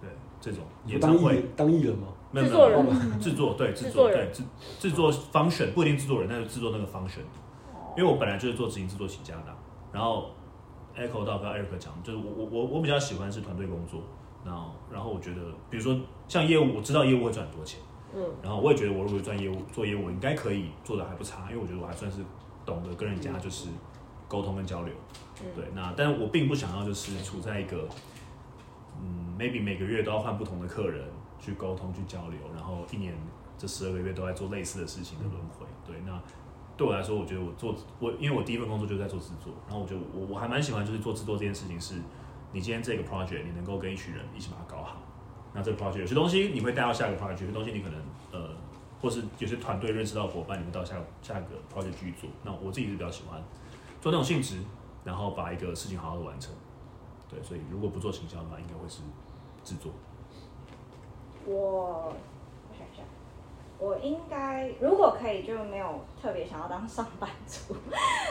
[0.00, 0.10] 对
[0.40, 0.62] 这种。
[0.86, 1.18] 演唱会。
[1.18, 2.08] 当艺人，当艺人吗？
[2.32, 4.42] 没有制作没有人制作对制制作对制
[4.80, 7.22] 制作 function 不一定制作人，但是制作那个 function。
[7.96, 9.56] 因为我本来就是做执行制作起家的啊，
[9.90, 10.30] 然后
[10.94, 14.02] echo 到刚刚 Eric 讲，就是我我我我比较喜欢是团队工作，
[14.44, 15.40] 然后然后我觉得，
[15.70, 15.98] 比如说
[16.28, 17.80] 像业务，我知道业务会赚很多钱，
[18.14, 22.20] 嗯，然后我也觉得我如果赚业务做业务，我应该可以做的还不差，因为我觉得我还算是
[22.66, 23.70] 懂得跟人家就是
[24.28, 24.94] 沟通跟交流，
[25.42, 27.88] 嗯对，那但是我并不想要就是处在一个
[29.00, 31.04] 嗯 maybe 每个月都要换不同的客人
[31.38, 33.14] 去沟通去交流，然后一年
[33.56, 36.20] 这十二个月都在做类似的事情的轮回，对，那
[36.76, 41.94] 对我来说，我觉得我做我因为我第一份工作就是在做制作，然后我觉得我我还蛮喜欢就是做制作这件事情是，
[42.52, 44.96] 你今天这个 project 你能够跟一群人一起把它搞好。
[45.54, 47.98] 那这个 project 有些东西你会带到下一个 project，有些东西你可能
[48.30, 48.50] 呃，
[49.00, 52.28] 或是有些团队认识到伙伴，你们到下下一个 project 继续做。
[52.44, 53.42] 那我自己是比较喜欢
[54.06, 54.62] 做那种性质，
[55.02, 56.54] 然后把一个事情好好的完成。
[57.28, 59.02] 对，所以如果不做行销的话，应该会是
[59.64, 59.90] 制作。
[61.44, 62.12] 我
[62.70, 63.02] 我想一下，
[63.80, 67.74] 我应该如果可以，就没有特别想要当上班族，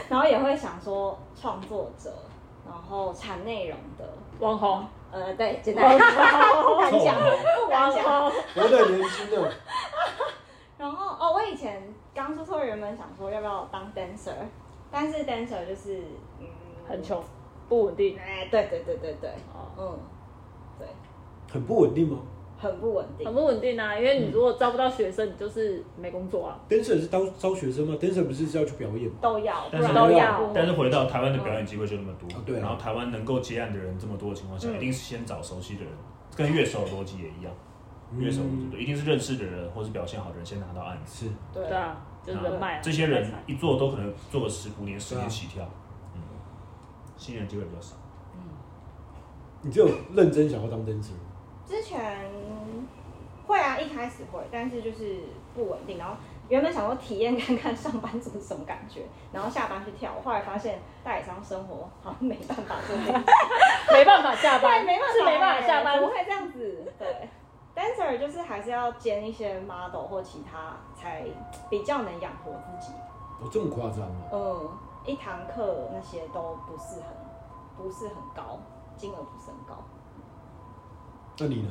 [0.08, 2.10] 然后也会想说创作者，
[2.66, 8.02] 然后产内容的，网红，呃，对，简单不敢讲，不敢讲。
[8.08, 9.52] 网红，活得年轻的，
[10.78, 14.32] 然后哦，我以前刚出社会原本想说要不要当 dancer，
[14.98, 16.00] 但是 dancer 就是
[16.40, 16.48] 嗯
[16.88, 17.22] 很，穷，
[17.68, 20.00] 不稳定，哎，对对对对对，哦，嗯，
[20.80, 20.88] 对，
[21.52, 22.20] 很不稳定吗
[22.58, 23.36] 很不稳定很。
[23.36, 23.94] 不稳定啊。
[24.00, 26.58] 因为你如果招不到学生，你就是没工作啊。
[26.70, 29.18] ？Dancer 是招招学生吗？Dancer 不是是要去表演吗？
[29.22, 35.92] 都要，不但是然都要但是回到台湾的表演机会就那么多，哦对啊然后台湾能够接案的人这么多的情况下，嗯一定是先找熟悉的人，
[36.38, 37.54] 跟乐手的逻辑也一样，
[38.18, 41.26] 乐手嗯对，一定是认识的人或是表现好的人先拿到案子。
[41.26, 42.80] 是对对啊，就是人脉啊。
[42.82, 45.64] 这些人一做都可能做个十五年、十年起跳，
[46.16, 46.22] 嗯，
[47.18, 47.96] 新人机会比较少。
[48.34, 48.42] 嗯
[49.62, 51.14] 你只有认真想要当 dancer，
[51.68, 52.00] 之前
[53.48, 55.22] 会啊，一开始会，但是就是
[55.56, 55.98] 不稳定。
[55.98, 56.16] 然后
[56.50, 59.02] 原本想说体验看看上班族是什么感觉，
[59.34, 60.12] 然后下班去跳。
[60.24, 62.96] 后来发现代理商生活好像没办法做
[63.98, 66.06] 没办法下班，对，没办法，是没办法下班不。
[66.08, 66.94] 会这样子。
[67.00, 67.28] 对
[67.76, 71.26] ，dancer 就是还是要兼一些 model 或其他，才
[71.70, 72.94] 比较能养活自己。
[73.42, 74.22] 哦，这么夸张吗？
[74.32, 74.70] 嗯，
[75.06, 77.12] 一堂课那些都不是很
[77.78, 78.58] 不是很高，
[78.96, 79.84] 金额不是很高。
[81.38, 81.70] 那你呢？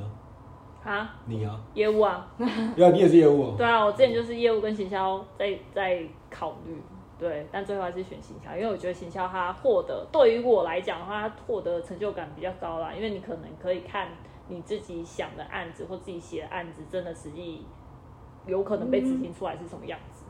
[0.85, 1.59] 啊，你啊？
[1.73, 2.27] 业务啊，
[2.77, 3.55] 对啊，你也是业务啊。
[3.59, 6.83] 对啊，我之前就是业务跟行销在在考虑，
[7.19, 14.09] 对，但最后还是选行销，因为我觉得行销它获得对于我来讲的话，它获得成就感比较高啦，因为你可能可以看
[14.49, 17.65] 你自己想的案子或自己写的案子，真的实际
[18.47, 20.25] 有可能被执行出来是什么样子，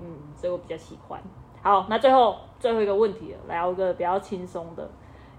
[0.00, 1.20] 嗯，所以我比较喜欢。
[1.62, 4.88] 好，那最后最后一个问题了，聊一个比较轻松的，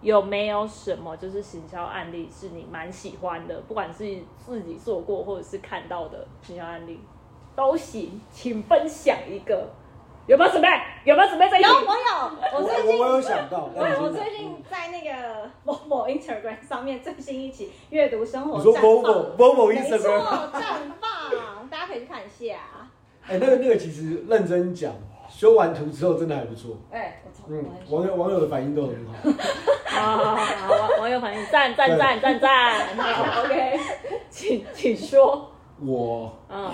[0.01, 4.03] 有没有什么就是行销案例是你蛮喜欢的，不管是
[4.37, 6.99] 自己做过或者是看到的行销案例
[7.55, 9.69] 都行，请分享一个。
[10.27, 10.67] 有没有准备？
[11.05, 20.19] 有没有准备这一题有，我有，我最近我我有想到，我我最近在那个某 某 Instagram 上面最新一期阅读生活你说绽 Volvo 放，Volvo 没错，Instagram，
[20.51, 20.61] 绽
[20.99, 22.57] 放，大家可以去看一下。
[23.25, 24.93] 哎，那个那个其实认真讲，
[25.29, 26.77] 修完图之后真的还不错。
[26.91, 29.13] 哎，我操，嗯网友网友的反应都很好。
[29.85, 32.97] 好好好好，网 网友反应赞赞赞赞赞。
[32.97, 33.79] 好，OK，
[34.29, 35.51] 请请说。
[35.79, 36.71] 我，嗯，呃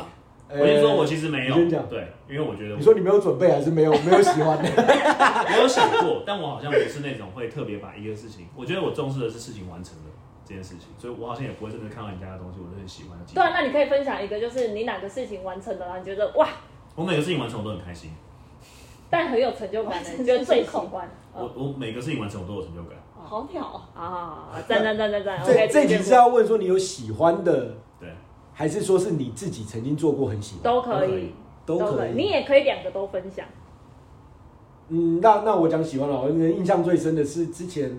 [0.59, 1.89] 我先说，我其实没有你先讲。
[1.89, 4.69] 对，因为我觉得我你说你没有准备还是没有没有喜欢的？
[5.49, 10.11] 没有想过，但我好像不是那种会特别把一个事情，我觉得我重视的是事情完成的
[10.45, 13.25] 这件事情，所以我好像也不会真的看到人家的东西，我就很喜欢的。
[13.33, 16.47] 对啊，那你可以分享一个，就是你哪个事情完成了，然后你觉得哇，
[16.95, 18.11] 我每个事情完成我都很开心，
[19.09, 21.09] 但很有成就感的，你觉得最喜欢。
[21.33, 22.97] 我我每个事情完成我都有成就感。
[23.25, 25.41] 好屌哦，啊，赞赞赞赞赞。
[25.43, 28.09] 这 OK，这集是要问说你有喜欢的，对，
[28.53, 30.63] 还是说是你自己曾经做过很喜欢？
[30.63, 31.33] 都可以，
[31.65, 32.11] 都可以。
[32.13, 33.45] 你也可以两个都分享。
[34.89, 37.91] 嗯，那那我讲喜欢了，我印象最深的是之前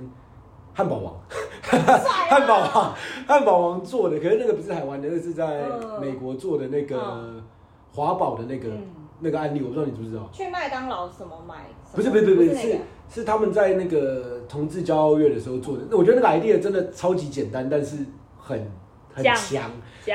[0.73, 1.15] 汉堡王，
[1.63, 2.95] 汉堡王，
[3.27, 7.43] 汉堡王做的，可是那个不是台湾的，那个是在嗯美国做的那个
[7.93, 8.83] 华堡的那个、嗯
[9.21, 10.29] 那个案例，我不知道你知不知道？
[10.33, 11.67] 去麦当劳什么买？
[11.95, 12.79] 不是不是不是不是是
[13.09, 15.85] 是他们在那个同志骄傲月的时候做的。
[15.89, 18.05] 那我觉得那个 idea 真的超级简单，但是
[18.37, 18.71] 很
[19.15, 19.71] 很强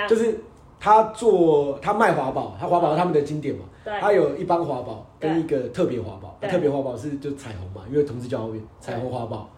[0.08, 0.40] 就是
[0.80, 3.94] 他做他卖华宝，他华宝是他们的经典嘛，对。
[4.00, 9.50] 它有一般华宝跟一个特别华宝，特别华宝是就彩虹嘛，因为同志骄傲月彩虹华宝，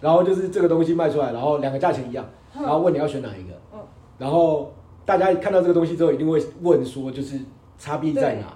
[0.00, 2.24] 然后就是这个东西卖出来，然后两个价钱一样，
[2.56, 3.54] 嗯然后问你要选哪一个。
[3.72, 3.78] 嗯，
[4.18, 4.72] 然后
[5.04, 7.38] 大家看到这个东西之后一定会问说就是
[7.78, 8.46] 差别在哪，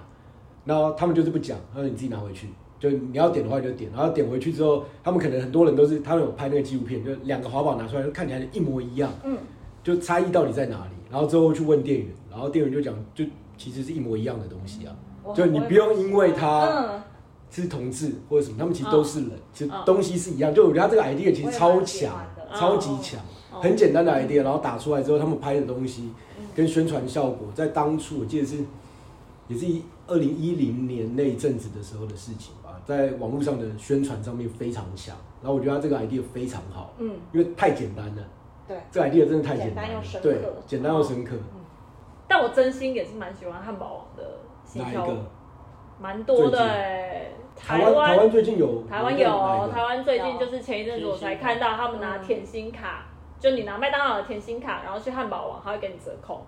[0.65, 2.49] 然后他们就是不讲，他说你自己拿回去。
[2.79, 9.37] 就你要点的话就点，然后点回去之后，他们可能很多人都是他们有拍那个纪录片，就两个华宝拿出来，就看起来一模一样，嗯，
[9.81, 10.91] 就差异到底在哪里？
[11.13, 13.23] 然后之后去问店员，然后店员就讲，就
[13.55, 14.95] 其实是一模一样的东西啊。
[15.35, 17.01] 就你不用因为他嗯，
[17.51, 20.51] 是同志或者什么，他们其实都是人，其实嗯东西是一样。
[20.51, 23.19] 就我觉得他这个 idea 其实超强，超级强，
[23.51, 26.09] 哦很简单的 idea，然后打出来之后，他们拍的东西
[26.55, 28.57] 跟宣传效果，在当初我记得是
[29.47, 29.67] 也是
[30.07, 35.15] 二零一零年那一阵子的时候的事情吧，在网络上的宣传上面非常强。
[35.43, 38.23] 然后我觉得他这个 idea 非常好，嗯，因为太简单了，
[38.67, 40.29] 对，这个 idea 真的太简单又深，刻。
[40.29, 41.35] 对，简单又深刻。
[42.27, 44.39] 但我真心也是蛮喜欢汉堡王的
[44.75, 45.17] 哪一个？
[45.99, 53.05] 蛮多的哎、台湾台湾湾最近有台湾有台湾最近就是前一阵子我才看到他们拿甜心卡，
[53.39, 56.45] 就你拿麦当劳的甜心卡，然后去汉堡王，他会给你折扣。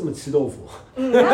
[0.00, 0.66] 这么吃豆腐。
[0.96, 1.24] 嗯，但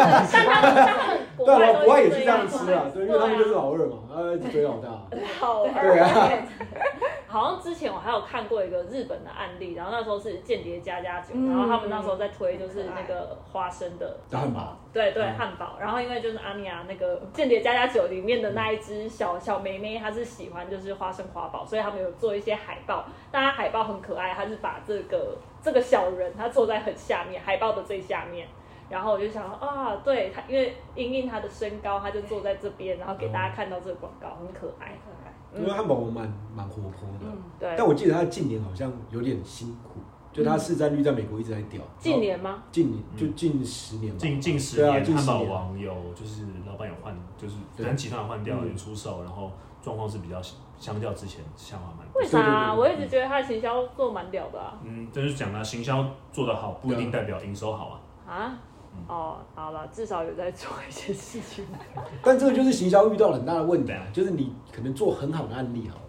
[0.44, 4.88] 他们但他们国对啊，外都国外也是这这样吃啊，对，因为他们就是老二嘛，他一直追老大。
[5.38, 6.30] 好对啊，
[7.28, 15.76] 好像之前我还有看过一个日本的案例，然后那时候是间谍加加酒，嗯然后他们那时候在推就是那个花生的汉堡，对对，嗯汉堡。
[15.80, 23.04] 然后因为就是阿尼亚那个间谍加加酒里面的那一只小小妹妹，她是喜欢就是花生花堡，所以他们有做一些海报。
[23.30, 25.36] 但它海报很可爱，它是把这个
[25.66, 28.46] 这个小人他坐在很下面，海报的最下面。
[28.88, 34.96] 然后我就想说啊，对他，因为因应他的身高，他就坐在这边，然后给大家看到这个广告，很可爱。
[35.04, 39.98] 可爱，因为汉堡王蛮蛮活泼的，嗯，对，但我记得他近年好像有点辛苦，
[40.32, 41.82] 就他市占率在美国一直在掉。
[41.98, 42.62] 近年吗？
[42.70, 49.50] 近年就近十年吧，近近十对啊年，汉堡近十年王有就是老板有换，就是对反正集团有换掉，嗯有出售，然后
[49.86, 50.42] 状况是比较
[50.80, 52.20] 相较之前下滑蛮多。
[52.20, 52.74] 为啥、啊？
[52.74, 54.76] 我一直觉得他的行销做蛮屌的啊。
[54.82, 58.34] 嗯，这就是讲了，行销做得好不一定代表营收好啊。
[58.34, 58.58] 啊？
[59.06, 61.64] 哦，好了，至少有在做一些事情。
[62.20, 66.02] 但这个就是行销遇到了很大的问题啊，就是你可能做很好的案例好了。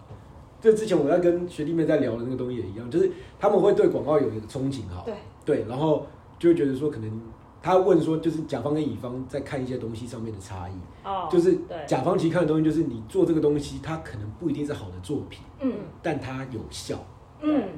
[0.60, 5.14] 就之前我在跟学弟妹在聊的那个东西也一样，就是他们会对广告有一个憧憬好，对
[5.44, 6.04] 对，然后
[6.36, 7.22] 就会觉得说可能
[7.62, 10.72] 他问说就是甲方跟乙方在看一些东西上面的差异，
[11.04, 16.96] 哦，就是对，甲方其实看的东西就是你做这个东西，它可能不一定是好的作品，嗯但它有效。
[17.40, 17.68] 嗯，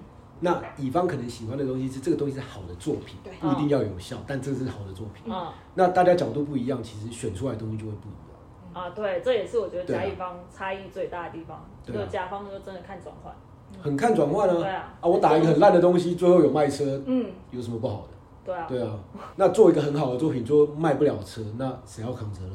[0.40, 5.24] 那乙方可能喜欢的东西是这个东西是好的作品，对不一定要有效，但这是好的作品。
[5.32, 8.84] 嗯那大家角度不一样，其实选出来的东西就会不一样。
[8.84, 11.64] 啊，对，这也是我觉得甲乙方差异最大的地方。
[11.84, 13.34] 就甲方就真的看转换。
[13.82, 14.54] 很看转换啊。
[14.54, 18.16] 对啊，啊，我打一个很烂的东西，最后有卖车，嗯，有什么不好的？
[18.45, 18.99] 对啊，对啊，
[19.36, 22.55] 那做一个很好的作品，就卖不了车，那谁要扛责任？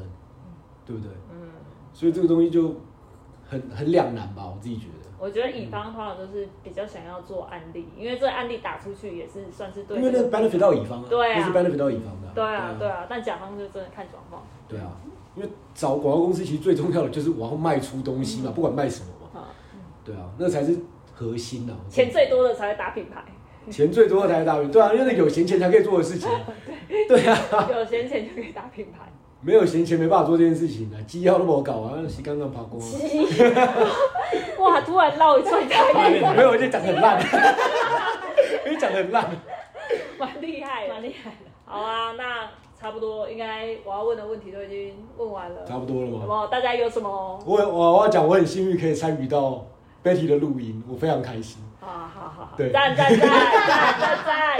[0.85, 1.11] 对不对？
[1.31, 1.49] 嗯，
[1.93, 2.75] 所以这个东西就
[3.47, 5.05] 很很两难吧，我自己觉得。
[5.17, 14.43] 我觉得乙方通常都是比较想要做案例，因为这个案例打出去也是算是对因为那这个 benefit 到乙方啊，对啊那是 benefit 到乙方的、对啊对啊，啊，但甲方就真的看状况。
[14.67, 14.91] 对啊，
[15.35, 19.47] 因为找广告公司其实最重要的就是我要卖出东西嘛，不管卖什么嘛，啊，
[20.03, 20.77] 对啊，那才是
[21.13, 21.73] 核心啊。
[21.89, 23.23] 钱最多的才会打品牌，
[23.71, 26.29] 钱最多的才是大运，对啊，因为有闲钱才可以做的事情。
[27.07, 27.37] 对啊，
[27.71, 28.99] 有闲钱就可以打品牌。
[29.41, 32.87] 没有闲钱没办法做这件事情啊，机要都没搞啊，洗刚刚爬光啊。
[34.59, 37.21] 哇，突然绕一串台语，没有，我就讲得很烂，
[38.65, 39.29] 因为讲得很烂。
[40.17, 41.45] 蛮厉害的，蛮厉害的。
[41.65, 42.49] 好啊，那
[42.79, 46.19] 差不多应该我要问的问题都已经问完了，差不多了吗？
[46.21, 46.47] 好不好？
[46.47, 47.39] 大家有什么？
[47.45, 49.65] 我我我要讲，我很幸运可以参与到
[50.03, 51.61] Betty 的录音，我非常开心。
[51.91, 54.59] 啊，好好好，对赞赞赞赞赞赞赞赞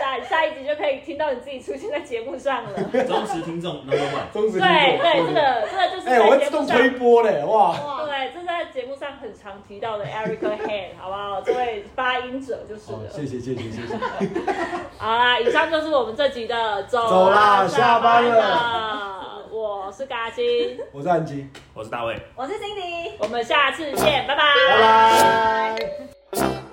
[0.00, 2.70] 赞，下一集就可以听到你自己出现在节目上了。
[3.06, 4.32] 忠实听众 number one。
[4.32, 8.04] 忠实听众对对，这个这个就是哎、我会自在节目上动推播嘞，哇！
[8.06, 11.40] 对，这是在节目上很常提到的 Erica Han，好不好？
[11.40, 12.92] 这位发音者就是。
[13.10, 13.96] 谢谢谢谢谢谢。
[14.98, 19.22] 好啦，以上就是我们这集的走走啦下下班了了。
[19.50, 22.20] 我是嘎金，我是安吉，我是大卫。
[22.34, 23.12] 我是 Cindy。
[23.18, 24.42] 我们下次见，拜拜。
[24.68, 25.78] 拜
[26.32, 26.65] 拜。